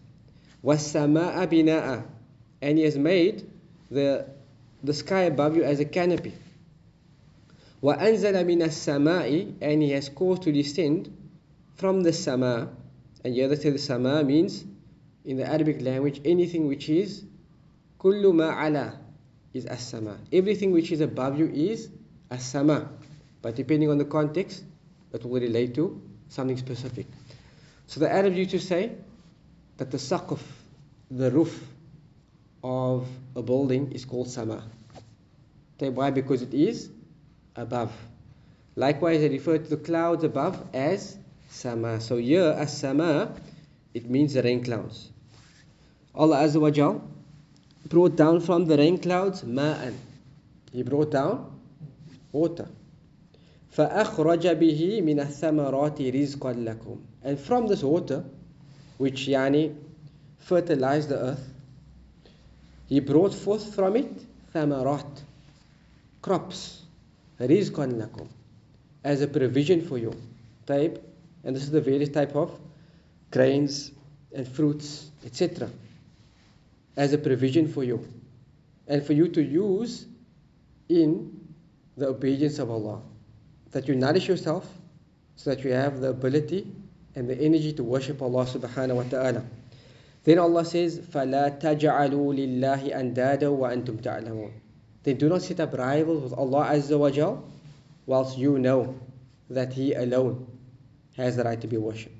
وَالسَّمَاءَ 0.64 1.46
بِنَاءً 1.46 2.04
And 2.62 2.78
He 2.78 2.84
has 2.84 2.96
made 2.96 3.46
the, 3.90 4.26
the 4.82 4.94
sky 4.94 5.22
above 5.22 5.56
you 5.56 5.64
as 5.64 5.80
a 5.80 5.84
canopy. 5.84 6.32
وَأَنزَلَ 7.82 8.32
مِنَ 8.46 8.62
السَّمَاءِ 8.62 9.56
And 9.60 9.82
He 9.82 9.90
has 9.90 10.08
caused 10.08 10.44
to 10.44 10.52
descend 10.52 11.14
from 11.74 12.02
the 12.02 12.12
sama. 12.14 12.70
And 13.22 13.34
the 13.34 13.44
other 13.44 13.56
say 13.56 13.70
the 13.70 13.78
sama 13.78 14.24
means, 14.24 14.64
in 15.25 15.37
the 15.37 15.45
Arabic 15.45 15.81
language, 15.81 16.21
anything 16.25 16.67
which 16.67 16.89
is 16.89 17.23
kulluma 17.99 18.65
ala 18.65 18.99
is 19.53 19.65
as-sama. 19.65 20.17
Everything 20.31 20.71
which 20.71 20.91
is 20.91 21.01
above 21.01 21.39
you 21.39 21.47
is 21.47 21.89
as-sama. 22.29 22.89
But 23.41 23.55
depending 23.55 23.89
on 23.89 23.97
the 23.97 24.05
context, 24.05 24.63
it 25.13 25.23
will 25.23 25.41
relate 25.41 25.75
to 25.75 26.01
something 26.29 26.57
specific. 26.57 27.07
So 27.87 27.99
the 27.99 28.11
Arabs 28.11 28.37
used 28.37 28.51
to 28.51 28.59
say 28.59 28.91
that 29.77 29.91
the 29.91 29.97
saqf, 29.97 30.39
the 31.09 31.31
roof 31.31 31.59
of 32.63 33.07
a 33.35 33.41
building 33.41 33.91
is 33.93 34.05
called 34.05 34.29
sama. 34.29 34.63
Why? 35.79 36.11
Because 36.11 36.41
it 36.41 36.53
is 36.53 36.89
above. 37.55 37.91
Likewise, 38.75 39.21
they 39.21 39.29
refer 39.29 39.57
to 39.57 39.69
the 39.69 39.77
clouds 39.77 40.23
above 40.23 40.61
as 40.73 41.17
sama. 41.49 42.01
So 42.01 42.17
here, 42.17 42.53
as 42.57 42.77
sama 42.77 43.33
it 43.92 44.08
means 44.10 44.34
the 44.34 44.42
rain 44.42 44.62
clouds. 44.62 45.10
Allah 46.14 46.38
Azza 46.44 46.60
wa 46.60 46.70
Jal 46.70 47.02
brought 47.88 48.16
down 48.16 48.40
from 48.40 48.66
the 48.66 48.76
rain 48.76 48.98
clouds 48.98 49.42
ma'an. 49.42 49.94
He 50.72 50.82
brought 50.82 51.10
down 51.10 51.60
water. 52.32 52.68
فأخرج 53.76 54.46
به 54.46 55.00
من 55.02 55.20
الثمرات 55.20 56.00
رزقا 56.00 56.52
لكم 56.52 56.98
and 57.24 57.38
from 57.38 57.66
this 57.66 57.82
water 57.82 58.24
which 58.98 59.26
yani 59.26 59.74
fertilized 60.38 61.08
the 61.08 61.18
earth 61.18 61.52
he 62.86 63.00
brought 63.00 63.34
forth 63.34 63.74
from 63.74 63.96
it 63.96 64.12
ثمرات 64.52 65.22
crops 66.22 66.82
رزقا 67.40 67.86
لكم 67.86 68.28
as 69.04 69.20
a 69.22 69.26
provision 69.26 69.80
for 69.80 69.98
you 69.98 70.12
type 70.66 71.02
and 71.42 71.56
this 71.56 71.64
is 71.64 71.72
the 71.72 71.80
various 71.80 72.10
type 72.10 72.36
of 72.36 72.50
grains 73.30 73.92
and 74.34 74.46
fruits 74.46 75.10
etc 75.24 75.68
as 76.96 77.12
a 77.12 77.18
provision 77.18 77.68
for 77.68 77.84
you 77.84 78.06
and 78.86 79.04
for 79.04 79.12
you 79.12 79.28
to 79.28 79.42
use 79.42 80.06
in 80.88 81.40
the 81.96 82.08
obedience 82.08 82.58
of 82.58 82.70
Allah 82.70 83.00
that 83.72 83.88
you 83.88 83.94
nourish 83.94 84.28
yourself 84.28 84.68
so 85.36 85.50
that 85.50 85.64
you 85.64 85.72
have 85.72 86.00
the 86.00 86.08
ability 86.08 86.66
and 87.14 87.28
the 87.28 87.36
energy 87.38 87.72
to 87.72 87.82
worship 87.82 88.22
Allah 88.22 88.44
subhanahu 88.46 88.96
wa 88.96 89.02
ta'ala. 89.04 89.44
Then 90.24 90.38
Allah 90.38 90.64
says, 90.64 90.98
فَلَا 90.98 91.60
تَجْعَلُوا 91.60 92.60
لِلَّهِ 92.60 92.94
أَنْدَادًا 92.94 93.46
وَأَنْتُمْ 93.50 94.00
تَعْلَمُونَ 94.00 94.52
Then 95.02 95.16
do 95.16 95.28
not 95.28 95.42
set 95.42 95.60
up 95.60 95.74
rivals 95.74 96.22
with 96.22 96.32
Allah 96.32 96.70
Azza 96.72 96.98
wa 96.98 97.10
Jal 97.10 97.44
whilst 98.06 98.38
you 98.38 98.58
know 98.58 98.98
that 99.50 99.72
He 99.72 99.92
alone 99.92 100.46
has 101.16 101.36
the 101.36 101.44
right 101.44 101.60
to 101.60 101.66
be 101.66 101.76
worshipped. 101.76 102.17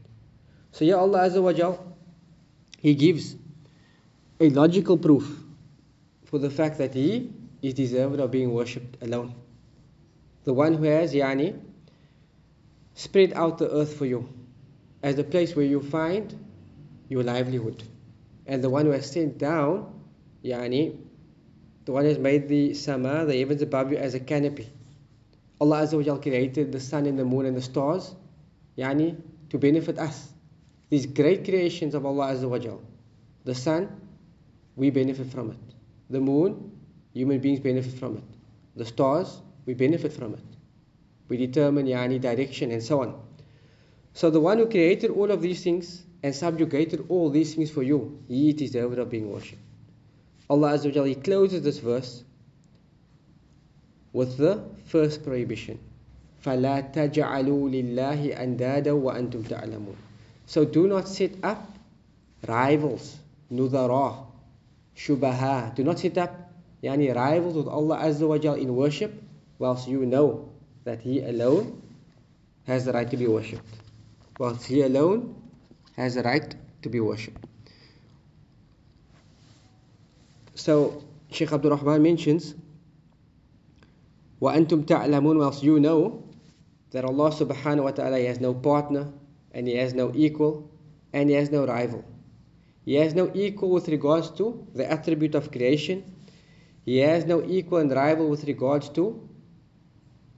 So 0.72 0.86
yeah, 0.86 0.96
Allah 0.96 1.28
Azza 1.30 1.42
wa 1.42 1.54
Jal, 1.54 1.96
He 2.78 2.96
gives 2.96 3.36
a 4.40 4.50
logical 4.50 4.98
proof 4.98 5.44
for 6.26 6.40
the 6.40 6.50
fact 6.50 6.78
that 6.78 6.94
He 6.94 7.32
is 7.62 7.74
deserved 7.74 8.20
of 8.20 8.32
being 8.32 8.54
worshipped 8.54 9.02
alone. 9.04 9.36
The 10.44 10.54
one 10.54 10.74
who 10.76 10.86
has 10.86 11.14
yani 11.14 11.60
spread 12.94 13.34
out 13.34 13.58
the 13.58 13.70
earth 13.70 13.96
for 13.98 14.06
you 14.06 14.30
as 15.04 15.16
the 15.16 15.24
place 15.24 15.56
where 15.56 15.66
you 15.66 15.82
find 15.82 16.34
your 17.08 17.24
livelihood. 17.24 17.84
And 18.46 18.64
the 18.64 18.70
one 18.70 18.86
who 18.86 18.92
has 18.92 19.10
sent 19.10 19.38
down 19.38 19.94
yani 20.44 20.98
the 21.86 21.92
one 21.92 22.04
who 22.04 22.10
has 22.10 22.20
made 22.20 22.48
the 22.48 22.74
sama 22.74 23.26
the 23.26 23.38
heavens 23.38 23.62
above 23.62 23.92
you 23.92 23.98
as 23.98 24.14
a 24.14 24.20
canopy. 24.20 24.70
Allah 25.60 25.82
Azza 25.82 25.98
wa 25.98 26.04
Jal 26.04 26.20
created 26.20 26.72
the 26.72 26.80
sun 26.80 27.06
and 27.06 27.18
the 27.18 27.26
moon 27.26 27.46
and 27.46 27.58
the 27.58 27.62
stars 27.62 28.16
yani 28.78 29.18
to 29.50 29.58
benefit 29.58 29.98
us 29.98 30.30
these 30.91 31.07
great 31.07 31.45
creations 31.45 31.95
of 31.95 32.07
Allah 32.07 32.35
Azza 32.35 32.49
wa 32.49 32.59
Jal 32.59 32.81
the 33.45 33.55
sun 33.55 33.89
we 34.77 34.91
benefit 34.91 35.27
from 35.27 35.51
it 35.51 35.75
the 36.11 36.21
moon 36.21 36.71
human 37.13 37.39
beings 37.39 37.61
benefit 37.61 37.93
from 37.93 38.17
it 38.17 38.25
the 38.77 38.85
stars 38.85 39.41
we 39.67 39.75
benefit 39.75 40.13
from 40.13 40.35
it. 40.35 40.41
We 41.29 41.37
determine 41.37 41.87
yani 41.87 42.21
direction 42.21 42.71
and 42.71 42.83
so 42.83 43.01
on. 43.01 43.21
So 44.13 44.31
the 44.31 44.41
one 44.41 44.59
who 44.59 44.67
created 44.67 45.11
all 45.11 45.31
of 45.31 45.43
these 45.43 45.65
things 45.65 46.05
and 46.23 46.35
subjugated 46.35 47.07
all 47.09 47.31
these 47.31 47.55
things 47.55 47.71
for 47.71 47.83
you, 47.83 48.19
he 48.29 48.51
is 48.51 48.55
deserved 48.55 48.99
of 48.99 49.11
being 49.11 49.31
worshipped. 49.31 49.61
Allah 50.51 50.73
Azza 50.73 50.87
wa 50.87 50.93
Jalla, 50.93 51.09
he 51.09 51.15
closes 51.15 51.63
this 51.63 51.79
verse 51.79 52.23
with 54.13 54.37
the 54.37 54.63
first 54.87 55.25
prohibition. 55.25 55.79
فَلَا 56.45 56.93
تَجْعَلُوا 56.93 57.71
لِلَّهِ 57.71 58.39
أَنْدَادًا 58.39 58.93
وَأَنْتُمْ 58.93 59.49
تَعْلَمُونَ 59.49 59.97
So 60.49 60.65
do 60.65 60.87
not 60.87 61.09
set 61.09 61.33
up 61.43 61.71
rivals, 62.47 63.17
nudara, 63.51 64.27
shubaha. 64.97 65.75
Do 65.75 65.85
not 65.85 65.99
set 65.99 66.19
up 66.19 66.53
yani 66.83 67.15
rivals 67.15 67.55
with 67.57 67.69
Allah 67.69 67.99
Azza 67.99 68.29
wa 68.29 68.39
Jalla 68.39 68.61
in 68.61 68.75
worship 68.75 69.13
whilst 69.59 69.89
you 69.89 70.05
know 70.07 70.49
that 70.85 71.01
He 71.01 71.21
alone 71.21 71.81
has 72.67 72.85
the 72.85 72.93
right 72.93 73.11
to 73.11 73.17
be 73.17 73.27
worshipped. 73.27 73.65
Whilst 74.39 74.67
He 74.67 74.83
alone 74.83 75.35
has 75.97 76.15
the 76.15 76.23
right 76.23 76.55
to 76.83 76.89
be 76.89 77.01
worshipped. 77.01 77.45
So, 80.55 81.03
Sheikh 81.31 81.53
Abdul 81.53 81.77
Rahman 81.77 82.03
mentions 82.03 82.55
وَأَنْتُمْ 84.41 84.85
تَعْلَمُونَ 84.85 85.39
Whilst 85.39 85.63
you 85.63 85.81
know 85.81 86.23
that 86.91 87.05
Allah 87.05 87.31
subhanahu 87.31 87.85
wa 87.85 87.91
ta'ala 87.91 88.21
has 88.21 88.41
no 88.41 88.55
partner 88.55 89.11
and 89.54 89.68
He 89.68 89.76
has 89.76 89.94
no 89.94 90.12
equal 90.16 90.70
and 91.14 91.30
He 91.30 91.36
has 91.36 91.52
no 91.52 91.66
rival. 91.66 92.04
He 92.86 92.96
has 92.96 93.14
no 93.14 93.32
equal 93.34 93.70
with 93.70 93.88
regards 93.88 94.32
to 94.32 94.66
the 94.74 94.90
attribute 94.90 95.36
of 95.36 95.52
creation. 95.52 96.04
He 96.86 96.98
has 96.98 97.26
no 97.26 97.44
equal 97.44 97.80
and 97.80 97.92
rival 97.92 98.30
with 98.30 98.46
regards 98.46 98.90
to 98.90 99.28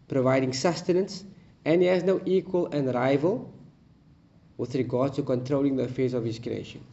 providing 0.08 0.54
sustenance. 0.54 1.24
And 1.64 1.82
He 1.82 1.88
has 1.88 2.04
no 2.04 2.22
equal 2.26 2.68
and 2.68 2.94
rival 2.94 3.54
with 4.58 4.76
regards 4.76 5.16
to 5.16 5.24
controlling 5.24 5.76
the 5.76 5.84
affairs 5.84 6.14
of 6.14 6.26
His 6.26 6.40
creation. 6.40 6.84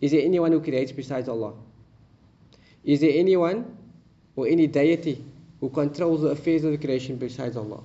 Is 0.00 0.12
there 0.12 0.22
anyone 0.22 0.52
who 0.52 0.60
creates 0.60 0.92
besides 0.92 1.28
Allah? 1.28 1.54
Is 2.84 3.00
there 3.00 3.12
anyone 3.14 3.76
or 4.36 4.46
any 4.46 4.66
deity 4.66 5.24
who 5.60 5.70
controls 5.70 6.22
the 6.22 6.28
affairs 6.28 6.64
of 6.64 6.72
the 6.72 6.78
creation 6.78 7.16
besides 7.16 7.56
Allah? 7.56 7.82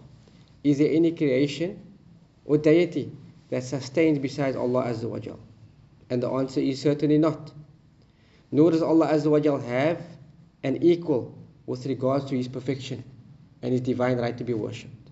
Is 0.63 0.77
there 0.77 0.91
any 0.91 1.11
creation 1.11 1.79
or 2.45 2.57
deity 2.57 3.11
that 3.49 3.63
sustains 3.63 4.19
besides 4.19 4.55
Allah 4.55 4.85
Azza 4.85 5.09
wa 5.09 5.19
Jal? 5.19 5.39
And 6.09 6.23
the 6.23 6.29
answer 6.29 6.59
is 6.59 6.81
certainly 6.81 7.17
not. 7.17 7.51
Nor 8.51 8.71
does 8.71 8.81
Allah 8.81 9.07
Azza 9.07 9.29
wa 9.29 9.39
Jal 9.39 9.59
have 9.59 10.01
an 10.63 10.81
equal 10.83 11.37
with 11.65 11.85
regards 11.85 12.25
to 12.25 12.35
His 12.35 12.47
perfection 12.47 13.03
and 13.61 13.71
His 13.71 13.81
divine 13.81 14.17
right 14.17 14.37
to 14.37 14.43
be 14.43 14.53
worshipped. 14.53 15.09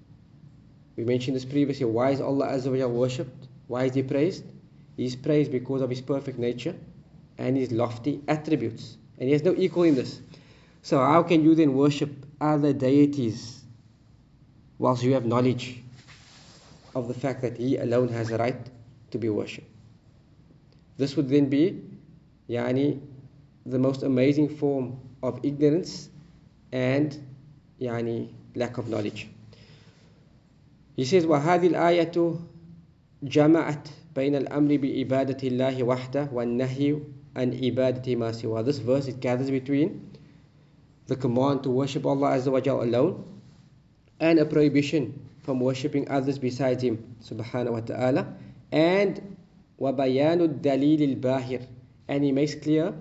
We 0.95 1.03
mentioned 1.03 1.35
this 1.35 1.45
previously. 1.45 1.85
Why 1.85 2.11
is 2.11 2.21
Allah 2.21 2.47
Azza 2.47 2.71
wa 2.71 2.77
Jal 2.77 2.91
worshipped? 2.91 3.47
Why 3.67 3.85
is 3.85 3.93
He 3.93 4.03
praised? 4.03 4.43
He 4.95 5.05
is 5.05 5.15
praised 5.15 5.51
because 5.51 5.81
of 5.81 5.89
His 5.89 6.01
perfect 6.01 6.39
nature 6.39 6.75
and 7.37 7.55
His 7.55 7.71
lofty 7.71 8.21
attributes. 8.27 8.97
And 9.19 9.27
He 9.27 9.33
has 9.33 9.43
no 9.43 9.53
equal 9.55 9.83
in 9.83 9.95
this. 9.95 10.19
So 10.81 10.99
how 10.99 11.23
can 11.23 11.43
you 11.43 11.53
then 11.53 11.73
worship 11.73 12.09
other 12.39 12.73
deities 12.73 13.61
whilst 14.79 15.03
you 15.03 15.13
have 15.13 15.25
knowledge 15.25 15.83
of 16.96 17.08
the 17.08 17.14
fact 17.14 17.42
that 17.42 17.56
He 17.56 17.76
alone 17.76 18.08
has 18.08 18.30
a 18.30 18.38
right 18.38 18.70
to 19.10 19.18
be 19.18 19.28
worshipped? 19.28 19.68
This 20.98 21.16
would 21.16 21.28
then 21.28 21.48
be 21.48 21.82
yani, 22.48 23.00
the 23.64 23.78
most 23.78 24.02
amazing 24.02 24.48
form 24.48 24.98
of 25.22 25.40
ignorance 25.42 26.08
and 26.72 27.16
yani, 27.80 28.28
lack 28.54 28.78
of 28.78 28.88
knowledge. 28.88 29.28
He 30.96 31.04
says, 31.04 31.24
وهذه 31.24 31.72
الآية 31.72 32.38
جمعت 33.22 33.88
بين 34.14 34.34
الأمر 34.34 34.76
بعبادة 34.76 35.48
الله 35.48 35.82
وحده 35.82 36.28
والنهي 36.32 36.98
عن 37.36 37.54
عبادة 37.54 38.16
ما 38.16 38.32
سواه. 38.32 38.62
This 38.64 38.78
verse 38.78 39.08
it 39.08 39.20
gathers 39.20 39.50
between 39.50 40.10
the 41.06 41.16
command 41.16 41.62
to 41.62 41.70
worship 41.70 42.04
Allah 42.04 42.36
Azza 42.36 42.52
wa 42.52 42.60
Jal 42.60 42.82
alone 42.82 43.24
and 44.20 44.38
a 44.38 44.44
prohibition 44.44 45.18
from 45.46 45.60
worshipping 45.60 46.08
others 46.08 46.38
besides 46.38 46.82
Him 46.82 47.16
subhanahu 47.22 47.72
wa 47.72 47.80
ta'ala 47.80 48.34
and 48.70 49.20
وبيان 49.80 50.40
الدليل 50.40 51.02
الباهر 51.20 51.60
and 52.08 52.24
he 52.24 52.32
makes 52.32 52.54
clear 52.54 52.94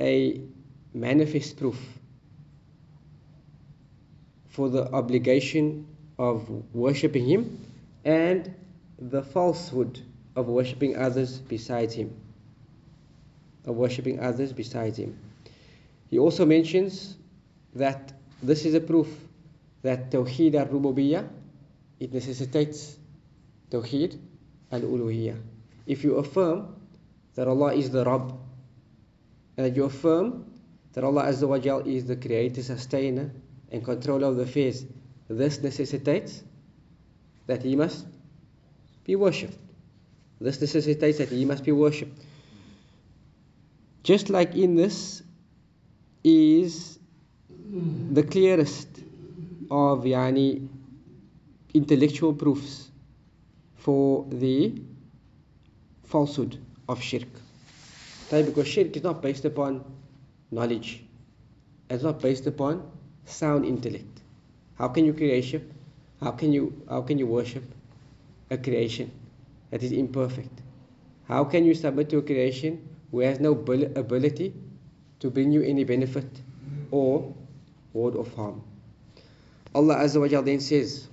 a 0.00 0.40
manifest 0.94 1.56
proof 1.56 1.78
for 4.48 4.68
the 4.68 4.90
obligation 4.92 5.86
of 6.18 6.48
worshipping 6.74 7.24
him 7.26 7.58
and 8.04 8.52
the 8.98 9.22
falsehood 9.22 10.00
of 10.36 10.48
worshipping 10.48 10.96
others 10.96 11.38
besides 11.38 11.94
him 11.94 12.10
of 13.64 13.76
worshipping 13.76 14.18
others 14.20 14.52
besides 14.52 14.98
him 14.98 15.16
he 16.08 16.18
also 16.18 16.44
mentions 16.44 17.16
that 17.74 18.12
this 18.42 18.64
is 18.64 18.74
a 18.74 18.80
proof 18.80 19.08
that 19.85 20.11
tawheed 20.11 20.55
al-rububiyyah 20.55 21.27
it 21.99 22.11
necessitates 22.11 22.97
tawheed 23.69 24.17
al-uluhiyyah 24.71 25.37
if 25.85 26.03
you 26.03 26.15
affirm 26.15 26.75
that 27.35 27.47
Allah 27.47 27.73
is 27.73 27.91
the 27.91 28.03
Rabb, 28.03 28.33
and 29.57 29.65
that 29.65 29.75
you 29.75 29.83
affirm 29.83 30.45
that 30.93 31.03
Allah 31.03 31.25
Azza 31.25 31.47
wa 31.47 31.59
Jal 31.59 31.81
is 31.81 32.05
the 32.05 32.15
creator, 32.15 32.63
sustainer, 32.63 33.31
and 33.71 33.83
controller 33.83 34.27
of 34.27 34.37
the 34.37 34.43
affairs, 34.43 34.85
this 35.29 35.61
necessitates 35.61 36.43
that 37.47 37.61
He 37.61 37.75
must 37.75 38.05
be 39.03 39.15
worshipped. 39.15 39.57
This 40.39 40.59
necessitates 40.61 41.17
that 41.17 41.29
He 41.29 41.45
must 41.45 41.63
be 41.63 41.71
worshipped. 41.71 42.17
Just 44.03 44.29
like 44.29 44.55
in 44.55 44.75
this 44.75 45.21
is 46.23 46.97
the 48.11 48.23
clearest 48.23 48.87
of 49.71 50.03
yani, 50.03 50.67
intellectual 51.73 52.33
proofs 52.33 52.89
for 53.75 54.25
the 54.29 54.73
falsehood 56.03 56.57
of 56.87 57.01
shirk. 57.01 57.27
Because 58.29 58.67
shirk 58.67 58.95
is 58.95 59.03
not 59.03 59.21
based 59.21 59.45
upon 59.45 59.83
knowledge. 60.51 61.03
It's 61.89 62.03
not 62.03 62.21
based 62.21 62.47
upon 62.47 62.89
sound 63.25 63.65
intellect. 63.65 64.21
How 64.77 64.87
can 64.87 65.05
you 65.05 65.13
creation? 65.13 65.73
How 66.21 66.31
can 66.31 66.51
you 66.51 66.81
how 66.89 67.01
can 67.01 67.17
you 67.17 67.27
worship 67.27 67.63
a 68.49 68.57
creation 68.57 69.11
that 69.71 69.83
is 69.83 69.91
imperfect? 69.91 70.61
How 71.27 71.43
can 71.43 71.65
you 71.65 71.73
submit 71.73 72.09
to 72.09 72.17
a 72.17 72.21
creation 72.21 72.87
who 73.11 73.19
has 73.19 73.39
no 73.39 73.51
ability 73.51 74.53
to 75.19 75.29
bring 75.29 75.51
you 75.51 75.61
any 75.61 75.83
benefit 75.83 76.27
or 76.91 77.33
word 77.93 78.15
of 78.15 78.33
harm? 78.35 78.61
Allah 79.74 79.96
Azza 79.96 80.20
wa 80.20 80.40
then 80.42 80.60
says, 80.60 81.06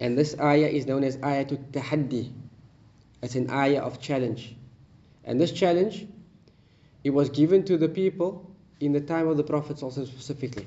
and 0.00 0.18
this 0.18 0.38
ayah 0.38 0.66
is 0.66 0.86
known 0.86 1.04
as 1.04 1.18
ayah 1.24 1.44
to 1.46 1.56
tahaddi, 1.56 2.30
it's 3.22 3.36
an 3.36 3.50
ayah 3.50 3.80
of 3.80 4.00
challenge. 4.00 4.56
And 5.24 5.40
this 5.40 5.52
challenge, 5.52 6.06
it 7.04 7.10
was 7.10 7.30
given 7.30 7.64
to 7.64 7.78
the 7.78 7.88
people 7.88 8.50
in 8.80 8.92
the 8.92 9.00
time 9.00 9.28
of 9.28 9.36
the 9.36 9.44
Prophet 9.44 9.82
also 9.82 10.04
specifically. 10.04 10.66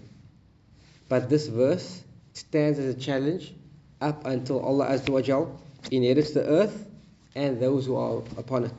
But 1.10 1.30
this 1.30 1.48
verse 1.48 2.04
stands 2.34 2.80
as 2.80 2.96
a 2.96 2.98
challenge 2.98 3.54
up 4.02 4.26
until 4.26 4.60
Allah 4.62 4.88
Azza 4.88 5.10
wa 5.10 5.22
Jal 5.22 5.60
inherits 5.92 6.32
the 6.32 6.46
earth 6.46 6.88
and 7.36 7.60
those 7.60 7.86
who 7.86 7.96
are 7.96 8.24
upon 8.38 8.66
it. 8.66 8.74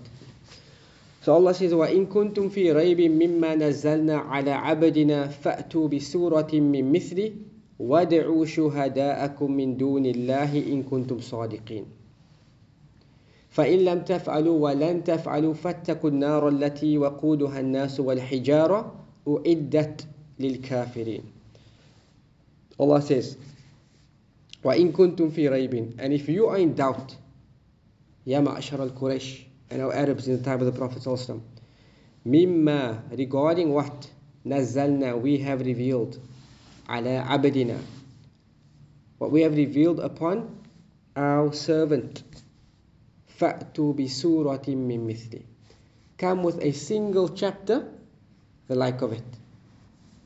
So 1.22 1.34
Allah 1.34 1.54
says, 1.54 1.72
وَإِن 1.72 2.06
كُنتُم 2.06 2.50
فِي 2.50 2.72
رَيْبٍ 2.72 3.10
مِّمَّا 3.10 3.56
نَزَّلْنَا 3.56 4.26
عَلَى 4.26 4.52
عَبْدِنَا 4.52 5.28
فَأْتُوا 5.42 5.88
بِسُورَةٍ 5.88 6.50
مِّن 6.54 6.92
مِّثْلِ 6.92 7.34
وَادْعُوا 7.81 8.45
شُهَدَاءَكُم 8.45 9.51
مِّن 9.51 9.77
دُونِ 9.77 10.05
اللَّهِ 10.05 10.51
إِن 10.73 10.83
كُنتُمْ 10.83 11.19
صَادِقِينَ. 11.19 11.85
فإن 13.49 13.79
لم 13.85 13.99
تفعلوا 14.01 14.59
ولن 14.59 15.03
تفعلوا 15.03 15.53
فاتقوا 15.53 16.09
النار 16.09 16.47
التي 16.49 16.97
وقودها 16.97 17.59
الناس 17.59 17.99
والحجارة 17.99 18.93
أعدت 19.27 20.05
للكافرين. 20.39 21.21
Allah 22.79 23.01
says 23.01 23.35
وإن 24.63 24.91
كنتم 24.91 25.29
في 25.29 25.49
ريب 25.49 25.99
and 25.99 26.13
if 26.13 26.29
you 26.29 26.45
are 26.47 26.57
in 26.57 26.75
doubt 26.75 27.15
يا 28.27 28.39
معشر 28.39 28.83
القريش 28.83 29.41
and 29.71 29.81
our 29.81 29.93
Arabs 29.93 30.27
in 30.27 30.37
the 30.37 30.43
time 30.43 30.59
of 30.61 30.65
the 30.65 30.71
Prophet 30.71 31.01
ﷺ 31.01 31.39
مما 32.25 32.99
regarding 33.17 33.73
what 33.73 34.07
نزلنا 34.45 35.21
we 35.21 35.37
have 35.39 35.61
revealed 35.61 36.19
على 36.90 37.18
عبدنا 37.18 37.78
what 39.18 39.30
we 39.30 39.42
have 39.42 39.56
revealed 39.56 40.00
upon 40.00 40.58
our 41.16 41.52
servant 41.52 42.22
فَأْتُوا 43.38 43.94
بِسُورَةٍ 43.94 44.66
مِّن 44.68 45.06
مِثْلِ 45.06 45.42
Come 46.18 46.42
with 46.42 46.58
a 46.62 46.72
single 46.72 47.28
chapter, 47.28 47.86
the 48.68 48.74
like 48.74 49.02
of 49.02 49.12
it. 49.12 49.24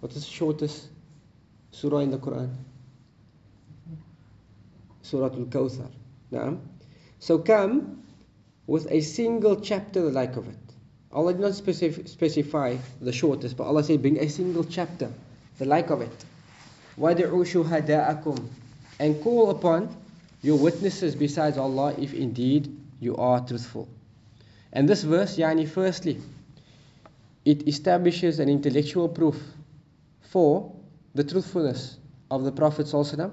What 0.00 0.12
is 0.12 0.24
the 0.24 0.30
shortest 0.30 0.88
surah 1.72 1.98
in 1.98 2.10
the 2.10 2.18
Quran? 2.18 2.54
Surah 5.02 5.26
Al-Kawthar. 5.26 5.90
Naam. 6.32 6.60
So 7.18 7.38
come 7.38 8.04
with 8.66 8.86
a 8.90 9.00
single 9.00 9.60
chapter, 9.60 10.02
the 10.02 10.10
like 10.10 10.36
of 10.36 10.48
it. 10.48 10.56
Allah 11.12 11.32
did 11.32 11.42
not 11.42 11.52
specif- 11.52 12.08
specify 12.08 12.76
the 13.00 13.12
shortest, 13.12 13.56
but 13.56 13.64
Allah 13.64 13.82
said, 13.82 14.00
bring 14.00 14.18
a 14.18 14.28
single 14.28 14.62
chapter, 14.62 15.12
the 15.58 15.64
like 15.64 15.90
of 15.90 16.00
it. 16.02 16.24
وَدْعُوا 16.98 17.44
شُهَدَاءَكُمْ 17.44 18.48
And 18.98 19.22
call 19.22 19.50
upon 19.50 19.94
your 20.42 20.58
witnesses 20.58 21.14
besides 21.14 21.58
Allah 21.58 21.94
if 21.98 22.14
indeed 22.14 22.76
you 23.00 23.16
are 23.16 23.40
truthful. 23.40 23.88
And 24.72 24.88
this 24.88 25.02
verse, 25.02 25.36
yani, 25.36 25.68
firstly, 25.68 26.20
it 27.44 27.66
establishes 27.66 28.38
an 28.38 28.48
intellectual 28.48 29.08
proof 29.08 29.40
for 30.20 30.72
the 31.14 31.24
truthfulness 31.24 31.96
of 32.30 32.44
the 32.44 32.52
Prophet 32.52 32.86
ﷺ, 32.86 33.32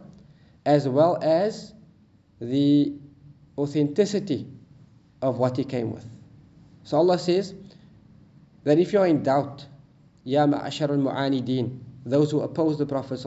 as 0.66 0.88
well 0.88 1.18
as 1.22 1.74
the 2.40 2.94
authenticity 3.58 4.48
of 5.22 5.38
what 5.38 5.58
he 5.58 5.63
came 5.63 5.92
with. 5.92 6.06
So 6.84 6.98
Allah 6.98 7.20
says 7.20 7.54
that 8.63 8.80
if 8.80 8.94
you 8.94 9.00
are 9.00 9.08
in 9.08 9.24
doubt, 9.24 9.66
Ya 10.24 10.46
ma'ashar 10.46 10.90
al-mu'anideen, 10.90 11.80
those 12.05 12.31
who 12.31 12.41
oppose 12.41 12.79
the 12.79 12.87
Prophet 12.87 13.25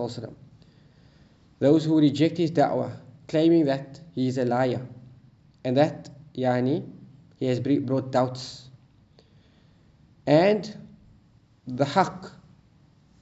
those 1.60 1.86
who 1.86 2.00
reject 2.00 2.38
his 2.38 2.52
da'wah, 2.52 2.92
claiming 3.28 3.66
that 3.66 4.00
he 4.14 4.28
is 4.28 4.38
a 4.38 4.46
liar 4.46 4.86
and 5.64 5.78
that 5.78 6.10
yani, 6.36 6.88
he 7.38 7.46
has 7.48 7.60
brought 7.60 8.12
doubts. 8.12 8.70
And 10.28 10.76
the 11.68 11.86
haqq, 11.86 12.32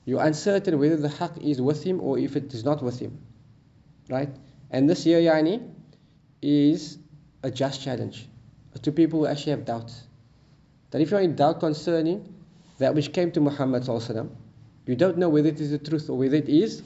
you're 0.06 0.24
uncertain 0.24 0.80
whether 0.80 0.98
the 0.98 1.08
haqq 1.08 1.42
is 1.42 1.62
with 1.62 1.84
him 1.84 2.02
or 2.02 2.18
if 2.18 2.36
it 2.36 2.54
is 2.54 2.64
not 2.64 2.82
with 2.82 3.00
him. 3.00 3.20
Right? 4.10 4.30
And 4.72 4.90
this 4.90 5.06
year, 5.06 5.20
yani, 5.20 5.70
is 6.42 6.98
a 7.44 7.52
just 7.52 7.82
challenge 7.82 8.28
to 8.82 8.92
people 8.92 9.20
who 9.20 9.28
actually 9.28 9.52
have 9.52 9.66
doubts. 9.66 10.04
That 10.92 11.02
if 11.02 11.12
you're 11.12 11.22
in 11.22 11.36
doubt 11.36 11.60
concerning 11.60 12.34
that 12.80 12.94
which 12.96 13.14
came 13.14 13.32
to 13.32 13.40
Muhammad, 13.40 13.86
you 14.86 14.96
don't 14.96 15.18
know 15.18 15.30
whether 15.30 15.50
it 15.50 15.60
is 15.60 15.72
the 15.72 15.78
truth 15.78 16.10
or 16.10 16.18
whether 16.18 16.36
it 16.36 16.50
is 16.50 16.84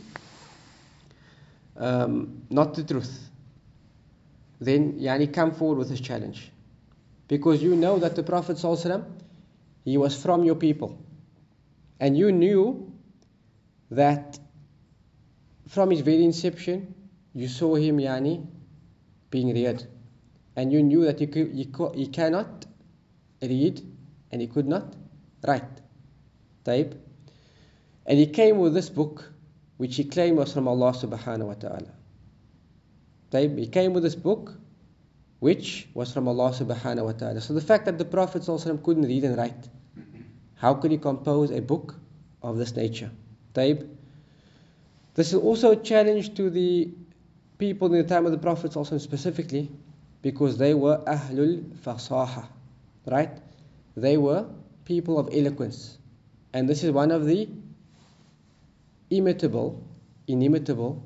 um, 1.77 2.43
not 2.49 2.73
the 2.73 2.83
truth, 2.83 3.29
then 4.59 4.99
yani 4.99 5.31
come 5.31 5.51
forward 5.51 5.77
with 5.77 5.89
this 5.89 6.01
challenge. 6.01 6.51
Because 7.27 7.61
you 7.61 7.75
know 7.75 7.99
that 7.99 8.15
the 8.15 8.23
Prophet 8.23 8.57
he 9.83 9.97
was 9.97 10.21
from 10.21 10.43
your 10.43 10.55
people. 10.55 10.97
And 11.99 12.17
you 12.17 12.31
knew 12.31 12.91
that 13.91 14.39
from 15.67 15.91
his 15.91 16.01
very 16.01 16.23
inception, 16.23 16.93
you 17.33 17.47
saw 17.47 17.75
him 17.75 17.97
yani 17.97 18.45
being 19.29 19.53
reared. 19.53 19.85
And 20.55 20.73
you 20.73 20.81
knew 20.81 21.05
that 21.05 21.19
he, 21.19 21.27
could, 21.27 21.53
he, 21.53 21.65
could, 21.65 21.95
he 21.95 22.07
cannot 22.07 22.65
read 23.41 23.81
and 24.31 24.41
he 24.41 24.47
could 24.47 24.67
not 24.67 24.95
write. 25.45 25.81
Type. 26.63 27.06
And 28.07 28.17
he 28.17 28.25
came 28.25 28.57
with 28.57 28.73
this 28.73 28.89
book 28.89 29.29
which 29.75 29.97
he 29.97 30.05
claimed 30.05 30.37
was 30.37 30.53
from 30.53 30.67
Allah 30.67 30.93
subhanahu 30.93 31.45
wa 31.45 31.53
ta'ala. 31.53 31.91
He 33.31 33.67
came 33.67 33.93
with 33.93 34.03
this 34.03 34.15
book 34.15 34.53
which 35.39 35.87
was 35.93 36.11
from 36.13 36.27
Allah 36.27 36.51
subhanahu 36.51 37.05
wa 37.05 37.11
ta'ala. 37.11 37.41
So 37.41 37.53
the 37.53 37.61
fact 37.61 37.85
that 37.85 37.97
the 37.97 38.05
Prophet 38.05 38.43
couldn't 38.83 39.03
read 39.03 39.23
and 39.25 39.37
write, 39.37 39.69
how 40.55 40.73
could 40.73 40.91
he 40.91 40.97
compose 40.97 41.51
a 41.51 41.61
book 41.61 41.95
of 42.41 42.57
this 42.57 42.75
nature? 42.75 43.11
Taib. 43.53 43.87
This 45.13 45.33
is 45.33 45.35
also 45.35 45.71
a 45.71 45.75
challenge 45.75 46.33
to 46.35 46.49
the 46.49 46.89
people 47.57 47.93
in 47.93 48.01
the 48.01 48.07
time 48.07 48.25
of 48.25 48.31
the 48.31 48.37
Prophet 48.37 48.73
specifically 49.01 49.69
because 50.21 50.57
they 50.57 50.73
were 50.73 50.97
Ahlul 51.05 51.61
Fasaha, 51.85 52.47
right? 53.05 53.31
They 53.95 54.17
were 54.17 54.45
people 54.85 55.19
of 55.19 55.29
eloquence. 55.31 55.97
And 56.53 56.67
this 56.67 56.83
is 56.83 56.91
one 56.91 57.11
of 57.11 57.25
the 57.25 57.49
imitable, 59.09 59.83
inimitable, 60.27 61.03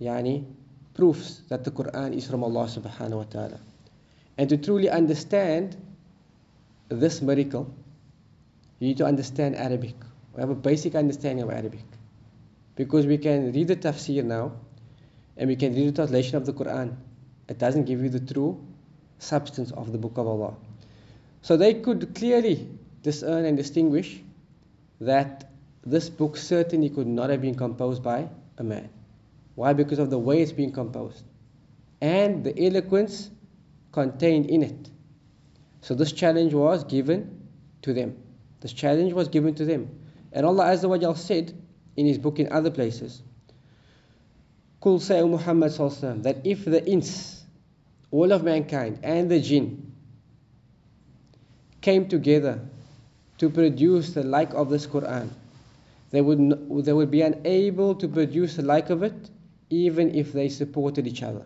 yani, 0.00 0.44
proofs 0.94 1.42
that 1.48 1.64
the 1.64 1.70
Quran 1.70 2.14
is 2.14 2.26
from 2.26 2.42
Allah 2.42 2.66
subhanahu 2.66 3.16
wa 3.16 3.24
ta'ala. 3.24 3.60
And 4.38 4.48
to 4.48 4.56
truly 4.56 4.88
understand 4.90 5.76
this 6.88 7.22
miracle, 7.22 7.72
you 8.78 8.88
need 8.88 8.98
to 8.98 9.06
understand 9.06 9.56
Arabic. 9.56 9.94
We 10.34 10.40
have 10.40 10.50
a 10.50 10.54
basic 10.54 10.94
understanding 10.94 11.44
of 11.44 11.50
Arabic. 11.50 11.84
Because 12.74 13.06
we 13.06 13.18
can 13.18 13.52
read 13.52 13.68
the 13.68 13.76
tafsir 13.76 14.24
now, 14.24 14.52
and 15.36 15.48
we 15.48 15.56
can 15.56 15.74
read 15.74 15.88
the 15.88 15.92
translation 15.92 16.36
of 16.36 16.44
the 16.44 16.52
Quran. 16.52 16.96
It 17.48 17.58
doesn't 17.58 17.84
give 17.84 18.02
you 18.02 18.10
the 18.10 18.20
true 18.20 18.60
substance 19.18 19.70
of 19.70 19.92
the 19.92 19.98
book 19.98 20.18
of 20.18 20.26
Allah. 20.26 20.54
So 21.42 21.56
they 21.56 21.74
could 21.74 22.14
clearly 22.14 22.68
discern 23.02 23.44
and 23.44 23.56
distinguish 23.56 24.20
that 25.00 25.50
this 25.86 26.10
book 26.10 26.36
certainly 26.36 26.90
could 26.90 27.06
not 27.06 27.30
have 27.30 27.40
been 27.40 27.54
composed 27.54 28.02
by 28.02 28.28
a 28.58 28.64
man. 28.64 28.88
Why? 29.54 29.72
Because 29.72 29.98
of 29.98 30.10
the 30.10 30.18
way 30.18 30.42
it's 30.42 30.52
being 30.52 30.72
composed 30.72 31.24
and 32.00 32.44
the 32.44 32.66
eloquence 32.66 33.30
contained 33.92 34.46
in 34.46 34.62
it. 34.62 34.90
So 35.80 35.94
this 35.94 36.12
challenge 36.12 36.52
was 36.52 36.84
given 36.84 37.48
to 37.82 37.92
them. 37.92 38.16
This 38.60 38.72
challenge 38.72 39.12
was 39.12 39.28
given 39.28 39.54
to 39.54 39.64
them. 39.64 39.88
And 40.32 40.44
Allah 40.44 40.66
Azza 40.66 40.88
wa 40.88 41.14
said 41.14 41.54
in 41.96 42.06
His 42.06 42.18
book 42.18 42.38
in 42.38 42.52
other 42.52 42.70
places, 42.70 43.22
Kul 44.80 45.00
say 45.00 45.22
Muhammad 45.22 45.72
that 45.72 46.36
if 46.44 46.64
the 46.64 46.84
ins, 46.86 47.44
all 48.10 48.32
of 48.32 48.44
mankind 48.44 49.00
and 49.02 49.30
the 49.30 49.40
jinn 49.40 49.92
came 51.80 52.08
together 52.08 52.60
to 53.38 53.48
produce 53.50 54.12
the 54.12 54.22
like 54.22 54.52
of 54.54 54.70
this 54.70 54.86
Quran, 54.86 55.30
they 56.11 56.21
would, 56.21 56.85
they 56.85 56.93
would 56.93 57.11
be 57.11 57.21
unable 57.21 57.95
to 57.95 58.07
produce 58.07 58.55
the 58.55 58.63
like 58.63 58.89
of 58.89 59.03
it 59.03 59.29
even 59.69 60.13
if 60.13 60.33
they 60.33 60.49
supported 60.49 61.07
each 61.07 61.23
other. 61.23 61.45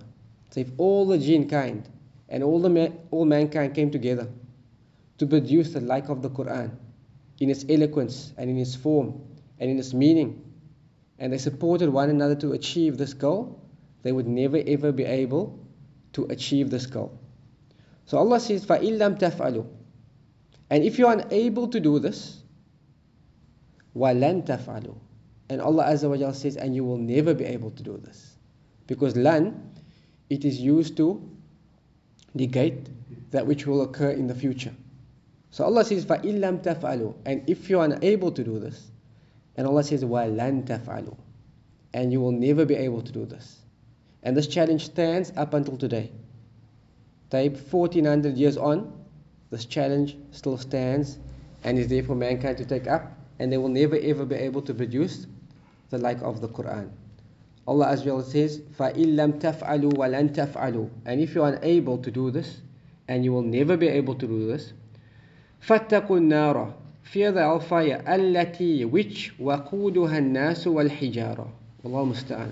So 0.49 0.61
if 0.61 0.71
all 0.77 1.05
the 1.05 1.17
jinn 1.17 1.47
kind 1.47 1.87
and 2.29 2.43
all, 2.43 2.59
the 2.59 2.91
all 3.11 3.25
mankind 3.25 3.75
came 3.75 3.91
together 3.91 4.27
to 5.19 5.27
produce 5.27 5.73
the 5.73 5.81
like 5.81 6.09
of 6.09 6.21
the 6.21 6.29
Quran 6.29 6.71
in 7.39 7.49
its 7.49 7.65
eloquence 7.69 8.33
and 8.37 8.49
in 8.49 8.57
its 8.57 8.75
form 8.75 9.21
and 9.59 9.69
in 9.69 9.77
its 9.77 9.93
meaning, 9.93 10.41
and 11.19 11.31
they 11.31 11.37
supported 11.37 11.89
one 11.89 12.09
another 12.09 12.35
to 12.35 12.53
achieve 12.53 12.97
this 12.97 13.13
goal, 13.13 13.61
they 14.03 14.11
would 14.11 14.27
never 14.27 14.61
ever 14.67 14.91
be 14.91 15.03
able 15.03 15.59
to 16.13 16.25
achieve 16.25 16.69
this 16.69 16.85
goal. 16.85 17.17
So 18.05 18.17
Allah 18.17 18.39
says, 18.39 18.65
فَإِن 18.65 19.19
تَفْعَلُوا 19.19 19.65
And 20.69 20.83
if 20.83 20.99
you 20.99 21.07
are 21.07 21.17
unable 21.17 21.67
to 21.67 21.79
do 21.79 21.99
this, 21.99 22.38
وَلَن 23.95 24.45
تَفْعَلُوا 24.45 24.95
And 25.49 25.61
Allah 25.61 25.85
Azza 25.85 26.09
wa 26.09 26.17
Jal 26.17 26.33
says, 26.33 26.57
and 26.57 26.75
you 26.75 26.83
will 26.83 26.97
never 26.97 27.33
be 27.33 27.45
able 27.45 27.71
to 27.71 27.83
do 27.83 27.97
this. 27.97 28.35
Because 28.87 29.15
lan, 29.15 29.71
it 30.29 30.43
is 30.43 30.59
used 30.59 30.97
to 30.97 31.21
negate 32.33 32.89
that 33.31 33.47
which 33.47 33.65
will 33.65 33.81
occur 33.81 34.11
in 34.11 34.27
the 34.27 34.35
future. 34.35 34.73
So 35.51 35.63
Allah 35.63 35.85
says, 35.85 36.05
فَإِن 36.05 36.61
تَفْعَلُوا 36.63 37.15
And 37.25 37.49
if 37.49 37.69
you 37.69 37.79
are 37.79 37.85
unable 37.85 38.31
to 38.31 38.43
do 38.43 38.59
this, 38.59 38.91
and 39.55 39.65
Allah 39.65 39.83
says, 39.83 40.03
وَلَن 40.03 40.65
تَفْعَلُوا 40.65 41.17
And 41.93 42.11
you 42.11 42.19
will 42.19 42.33
never 42.33 42.65
be 42.65 42.75
able 42.75 43.01
to 43.01 43.11
do 43.11 43.25
this. 43.25 43.59
And 44.23 44.35
this 44.35 44.47
challenge 44.47 44.85
stands 44.85 45.31
up 45.37 45.53
until 45.53 45.77
today. 45.77 46.11
Type 47.29 47.57
1400 47.71 48.35
years 48.35 48.57
on, 48.57 48.91
this 49.51 49.65
challenge 49.65 50.17
still 50.31 50.57
stands 50.57 51.17
and 51.63 51.79
is 51.79 51.87
there 51.87 52.03
for 52.03 52.15
mankind 52.15 52.57
to 52.57 52.65
take 52.65 52.87
up 52.87 53.11
and 53.39 53.51
they 53.51 53.57
will 53.57 53.69
never 53.69 53.97
ever 53.97 54.25
be 54.25 54.35
able 54.35 54.61
to 54.61 54.73
produce 54.73 55.27
the 55.89 55.97
like 55.97 56.21
of 56.21 56.41
the 56.41 56.47
Quran. 56.47 56.89
Allah 57.67 57.87
as 57.87 58.05
well 58.05 58.21
says, 58.21 58.59
فَإِن 58.77 59.15
لَمْ 59.15 59.39
تَفْعَلُوا 59.39 59.93
وَلَن 59.93 60.35
تَفْعَلُوا 60.35 60.89
And 61.05 61.19
if 61.19 61.33
you 61.33 61.43
are 61.43 61.53
unable 61.53 61.97
to 61.97 62.11
do 62.11 62.29
this, 62.29 62.61
and 63.07 63.23
you 63.23 63.31
will 63.31 63.41
never 63.41 63.75
be 63.77 63.87
able 63.87 64.15
to 64.15 64.27
do 64.27 64.47
this, 64.47 64.73
فَاتَّقُوا 65.67 66.07
النَّارَ 66.07 66.73
Fear 67.03 67.31
the 67.33 67.41
hellfire, 67.41 68.03
التي 68.07 68.89
which 68.89 69.33
وَقُودُهَا 69.39 70.17
النَّاسُ 70.17 70.65
وَالْحِجَارَةُ 70.67 71.47
Allah 71.85 72.05
musta'an. 72.05 72.51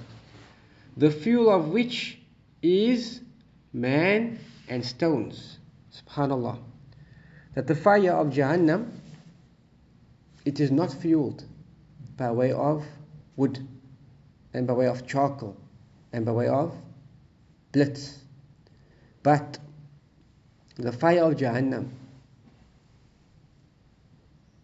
The 0.97 1.09
fuel 1.09 1.49
of 1.49 1.69
which 1.69 2.19
is 2.61 3.21
man 3.73 4.39
and 4.69 4.85
stones. 4.85 5.57
Subhanallah. 5.91 6.59
That 7.55 7.67
the 7.67 7.75
fire 7.75 8.13
of 8.13 8.27
Jahannam 8.27 8.89
it 10.47 10.59
is 10.59 10.71
not 10.71 10.91
fueled 10.91 11.43
by 12.17 12.31
way 12.31 12.51
of 12.51 12.85
wood 13.35 13.59
and 14.53 14.67
by 14.67 14.73
way 14.73 14.87
of 14.87 15.07
charcoal 15.07 15.55
and 16.11 16.25
by 16.25 16.31
way 16.31 16.47
of 16.47 16.75
blitz. 17.71 18.19
But 19.23 19.57
the 20.75 20.91
fire 20.91 21.23
of 21.23 21.37
Jahannam, 21.37 21.89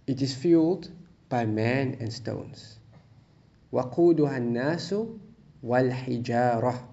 it 0.08 0.22
is 0.22 0.36
fueled 0.36 0.90
by 1.30 1.46
man 1.46 1.98
and 2.00 2.12
stones. 2.12 2.80
وَقُودُهَا 3.72 4.38
النَّاسُ 4.38 5.20
وَالْحِجَارَةِ 5.64 6.84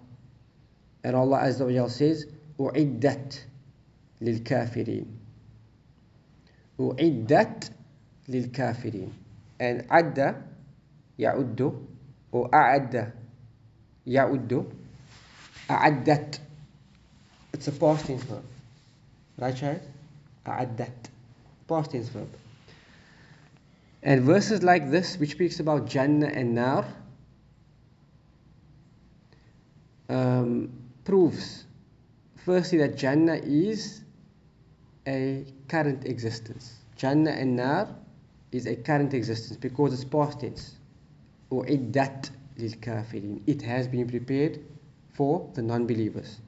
And 1.05 1.17
Allah 1.17 1.39
Azza 1.39 1.65
wa 1.65 1.73
Jal 1.73 1.89
says, 1.89 2.27
أُعِدَّتْ 2.59 3.45
لِلْكَافِرِينَ 4.21 5.07
أُعِدَّتْ 6.79 7.71
للكافرين 8.31 9.13
and 9.61 9.85
عد 9.91 10.43
يعد 11.19 11.73
or 12.33 12.55
أعد 12.55 13.13
يعد 14.07 14.67
أعدت 15.71 16.41
it's 17.53 17.69
a 17.69 17.73
past 17.73 18.07
tense 18.07 18.23
verb 18.25 18.45
right 19.39 19.57
child 19.57 19.81
أعدت 20.47 21.11
past 21.69 21.91
tense 21.93 22.09
verb 22.09 22.29
and 24.03 24.23
verses 24.23 24.63
like 24.63 24.91
this 24.91 25.17
which 25.19 25.31
speaks 25.33 25.61
about 25.61 25.89
Jannah 25.89 26.27
and 26.27 26.55
Nar 26.55 26.85
um, 30.09 30.71
proves 31.05 31.65
firstly 32.45 32.79
that 32.79 32.97
Jannah 32.97 33.41
is 33.43 34.03
a 35.07 35.45
current 35.69 36.05
existence 36.05 36.75
Jannah 36.97 37.31
and 37.31 37.57
Nar 37.57 37.89
is 38.53 38.67
a 38.67 38.77
current 38.77 39.15
existence 39.15 39.57
because 39.57 39.93
it's 39.93 40.05
past 40.05 40.41
tense. 40.41 40.77
أُعِدَّت 41.51 42.31
لِلْكَافِرِينَ 42.59 43.43
It 43.47 43.63
has 43.63 43.87
been 43.89 44.09
prepared 44.09 44.61
for 45.15 45.49
the 45.55 45.63
non-believers. 45.63 46.41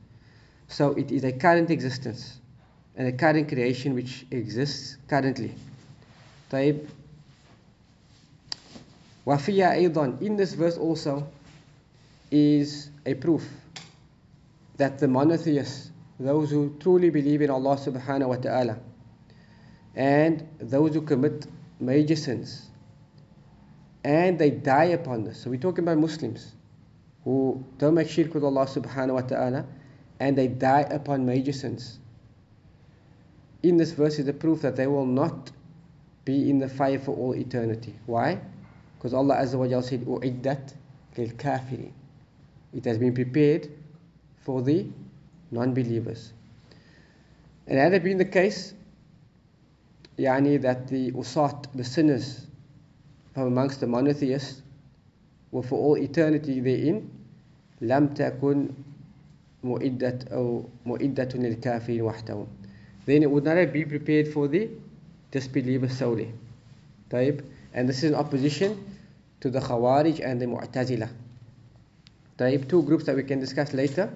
So 0.68 0.92
it 0.92 1.10
is 1.10 1.24
a 1.24 1.32
current 1.32 1.70
existence 1.70 2.38
and 2.96 3.08
a 3.08 3.12
current 3.12 3.48
creation 3.48 3.94
which 3.94 4.26
exists 4.30 4.96
currently. 5.08 5.54
طيب 6.50 6.78
وفيها 9.26 9.72
أيضا 9.72 10.20
in 10.22 10.36
this 10.36 10.54
verse 10.54 10.78
also 10.78 11.26
is 12.30 12.90
a 13.06 13.14
proof 13.14 13.48
that 14.76 14.98
the 14.98 15.08
monotheists, 15.08 15.90
those 16.18 16.50
who 16.50 16.76
truly 16.80 17.10
believe 17.10 17.42
in 17.42 17.50
Allah 17.50 17.76
subhanahu 17.76 18.28
wa 18.28 18.36
ta'ala, 18.36 18.78
and 19.94 20.46
those 20.58 20.94
who 20.94 21.02
commit 21.02 21.46
major 21.85 22.15
sins, 22.15 22.69
and 24.03 24.37
they 24.37 24.49
die 24.49 24.85
upon 24.85 25.23
this. 25.23 25.39
So 25.41 25.49
we're 25.49 25.59
talking 25.59 25.83
about 25.83 25.97
Muslims 25.97 26.53
who 27.23 27.63
don't 27.77 27.93
make 27.93 28.09
shirk 28.09 28.33
with 28.33 28.43
Allah 28.43 28.65
subhanahu 28.65 29.13
wa 29.13 29.21
ta'ala, 29.21 29.65
and 30.19 30.37
they 30.37 30.47
die 30.47 30.81
upon 30.81 31.25
major 31.25 31.53
sins. 31.53 31.99
In 33.61 33.77
this 33.77 33.91
verse 33.91 34.19
is 34.19 34.25
the 34.25 34.33
proof 34.33 34.61
that 34.61 34.75
they 34.75 34.87
will 34.87 35.05
not 35.05 35.51
be 36.25 36.49
in 36.49 36.59
the 36.59 36.69
fire 36.69 36.99
for 36.99 37.15
all 37.15 37.33
eternity. 37.33 37.95
Why? 38.05 38.39
Because 38.97 39.13
Allah 39.13 39.35
Azza 39.35 39.55
wa 39.55 39.65
Jalla 39.65 39.83
said, 39.83 40.05
"Uiddat 40.05 40.73
lil 41.17 41.29
kafirin." 41.29 41.91
It 42.73 42.85
has 42.85 42.97
been 42.97 43.13
prepared 43.13 43.69
for 44.41 44.61
the 44.61 44.87
non-believers. 45.51 46.33
And 47.67 47.77
had 47.77 47.93
it 47.93 48.03
been 48.03 48.17
the 48.17 48.25
case, 48.25 48.73
yani 50.18 50.60
that 50.62 50.88
the 50.88 51.12
usat, 51.12 51.66
the 51.74 51.84
sinners 51.84 52.46
from 53.34 53.44
amongst 53.44 53.80
the 53.80 53.86
monotheists, 53.86 54.62
were 55.50 55.62
for 55.62 55.78
all 55.78 55.96
eternity 55.96 56.60
therein, 56.60 57.10
لم 57.80 58.14
تكن 58.14 58.68
مؤدة 59.64 60.18
أو 60.32 60.64
مؤدة 60.86 61.28
للكافرين 61.34 62.02
وحدهم. 62.02 62.46
Then 63.06 63.22
it 63.22 63.30
would 63.30 63.44
not 63.44 63.56
have 63.56 63.72
been 63.72 63.88
prepared 63.88 64.28
for 64.28 64.48
the 64.48 64.68
disbelievers 65.30 65.96
solely. 65.96 66.32
طيب? 67.10 67.42
And 67.74 67.88
this 67.88 67.98
is 67.98 68.10
in 68.10 68.14
opposition 68.14 68.76
to 69.40 69.50
the 69.50 69.60
Khawarij 69.60 70.20
and 70.24 70.40
the 70.40 70.46
Mu'tazila. 70.46 71.08
طيب? 72.38 72.68
Two 72.68 72.82
groups 72.82 73.04
that 73.04 73.16
we 73.16 73.22
can 73.22 73.40
discuss 73.40 73.72
later. 73.72 74.10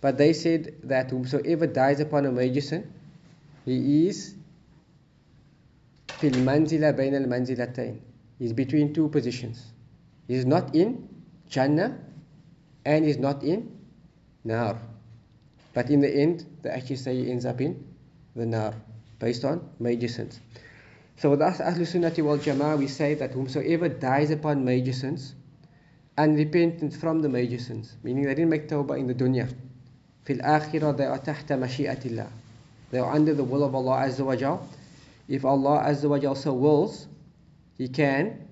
But 0.00 0.18
they 0.18 0.32
said 0.32 0.74
that 0.84 1.10
whomsoever 1.10 1.66
dies 1.66 2.00
upon 2.00 2.26
a 2.26 2.32
major 2.32 2.60
sin, 2.60 2.92
he 3.64 4.08
is 4.08 4.34
في 6.20 6.28
المنزلة 6.28 6.90
بين 6.90 7.14
المنزلتين. 7.14 8.00
He's 8.38 8.52
between 8.52 8.92
two 8.92 9.08
positions. 9.08 9.72
He's 10.28 10.44
not 10.44 10.74
in 10.74 11.08
Jannah 11.48 11.98
and 12.84 13.04
he's 13.04 13.18
not 13.18 13.42
in 13.42 13.70
Nar. 14.44 14.78
But 15.74 15.90
in 15.90 16.00
the 16.00 16.14
end, 16.14 16.46
they 16.62 16.70
actually 16.70 16.96
say 16.96 17.14
he 17.16 17.30
ends 17.30 17.44
up 17.44 17.60
in 17.60 17.84
the 18.34 18.46
Nar 18.46 18.74
based 19.18 19.44
on 19.44 19.68
major 19.78 20.08
sins. 20.08 20.40
So 21.16 21.30
with 21.30 21.40
us, 21.40 21.58
Ahlul 21.58 21.86
Sunnati 21.86 22.22
wal 22.22 22.38
Jama'ah, 22.38 22.78
we 22.78 22.88
say 22.88 23.14
that 23.14 23.32
whomsoever 23.32 23.88
dies 23.88 24.30
upon 24.30 24.64
major 24.64 24.92
sins, 24.92 25.34
unrepentant 26.18 26.94
from 26.94 27.22
the 27.22 27.28
major 27.28 27.58
sins, 27.58 27.96
meaning 28.02 28.24
they 28.24 28.34
didn't 28.34 28.50
make 28.50 28.68
tawbah 28.68 28.98
in 28.98 29.06
the 29.06 29.14
dunya, 29.14 29.48
في 30.26 30.40
الآخرة 30.40 30.96
they 30.96 31.06
are 31.06 31.18
تحت 31.18 31.52
مشيئة 31.52 32.04
الله. 32.06 32.28
They 32.90 32.98
are 32.98 33.12
under 33.12 33.34
the 33.34 33.44
will 33.44 33.64
of 33.64 33.74
Allah 33.74 34.06
Azza 34.06 34.24
wa 34.24 34.36
Jal. 34.36 34.68
if 35.31 35.45
Allah 35.45 35.81
Azza 35.87 36.09
wa 36.09 36.19
Jal 36.19 36.35
so 36.35 36.53
wills, 36.53 37.07
He 37.77 37.87
can 37.87 38.49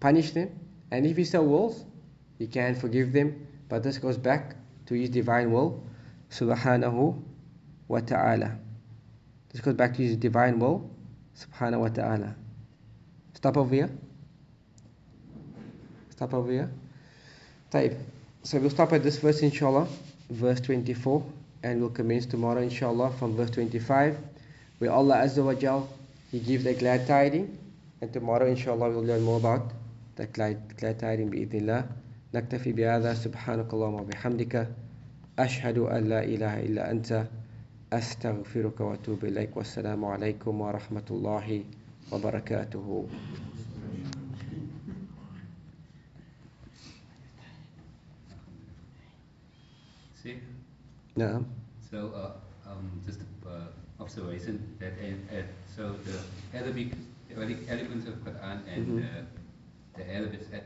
punish 0.00 0.32
them. 0.32 0.50
And 0.90 1.06
if 1.06 1.16
He 1.16 1.24
so 1.24 1.44
wills, 1.44 1.84
He 2.40 2.48
can 2.48 2.74
forgive 2.74 3.12
them. 3.12 3.46
But 3.68 3.84
this 3.84 3.98
goes 3.98 4.18
back 4.18 4.56
to 4.86 4.94
His 4.94 5.08
divine 5.10 5.52
will, 5.52 5.80
subhanahu 6.28 7.22
wa 7.86 8.00
ta'ala. 8.00 8.58
This 9.52 9.60
goes 9.60 9.74
back 9.74 9.94
to 9.94 10.02
His 10.02 10.16
divine 10.16 10.58
will, 10.58 10.90
subhanahu 11.38 11.78
wa 11.78 11.88
ta'ala. 11.88 12.34
Stop 13.34 13.56
over 13.56 13.72
here. 13.72 13.90
Stop 16.10 16.34
over 16.34 16.50
here. 16.50 16.70
Type. 17.70 17.96
So 18.42 18.58
we'll 18.58 18.70
stop 18.70 18.92
at 18.92 19.04
this 19.04 19.18
verse, 19.18 19.40
inshallah, 19.40 19.86
verse 20.30 20.60
24, 20.60 21.24
and 21.62 21.80
we'll 21.80 21.90
commence 21.90 22.26
tomorrow, 22.26 22.60
inshallah, 22.60 23.12
from 23.20 23.36
verse 23.36 23.50
25 23.50 24.31
where 24.81 24.91
Allah 24.91 25.17
Azza 25.25 25.43
wa 25.43 25.53
Jal, 25.53 25.89
He 26.31 26.39
gives 26.39 26.65
a 26.65 26.73
glad 26.73 27.07
tiding, 27.07 27.57
and 28.01 28.11
tomorrow 28.13 28.47
inshallah 28.47 28.89
we'll 28.89 29.03
learn 29.03 29.23
more 29.23 29.37
about 29.37 29.71
that 30.15 30.33
glad, 30.33 30.77
glad 30.77 30.99
tiding 30.99 31.29
بإذن 31.29 31.59
الله. 31.61 31.85
نكتفي 32.35 32.71
بهذا 32.71 33.13
سبحانك 33.13 33.73
اللهم 33.73 33.93
وبحمدك 33.93 34.67
أشهد 35.39 35.77
أن 35.77 36.09
لا 36.09 36.23
إله 36.23 36.59
إلا 36.59 36.91
أنت 36.91 37.27
أستغفرك 37.93 38.79
وأتوب 38.81 39.25
إليك 39.25 39.57
والسلام 39.57 40.05
عليكم 40.05 40.61
ورحمة 40.61 41.07
الله 41.11 41.63
وبركاته 42.11 43.07
See? 50.23 50.35
نعم 51.15 51.45
So, 51.89 52.11
uh, 52.11 52.69
um, 52.69 52.83
just 53.05 53.21
uh, 53.21 53.30
observation 54.02 54.54
that 54.80 54.92
uh, 55.00 55.36
uh, 55.38 55.42
so 55.76 55.82
the 56.06 56.16
Arabic, 56.58 56.88
Arabic 57.36 57.58
elements 57.68 58.06
of 58.10 58.14
Quran 58.26 58.58
and 58.74 58.86
Mhm. 58.86 59.04
uh, 59.04 59.22
the 59.96 60.04
Arabic 60.18 60.40
at 60.42 60.60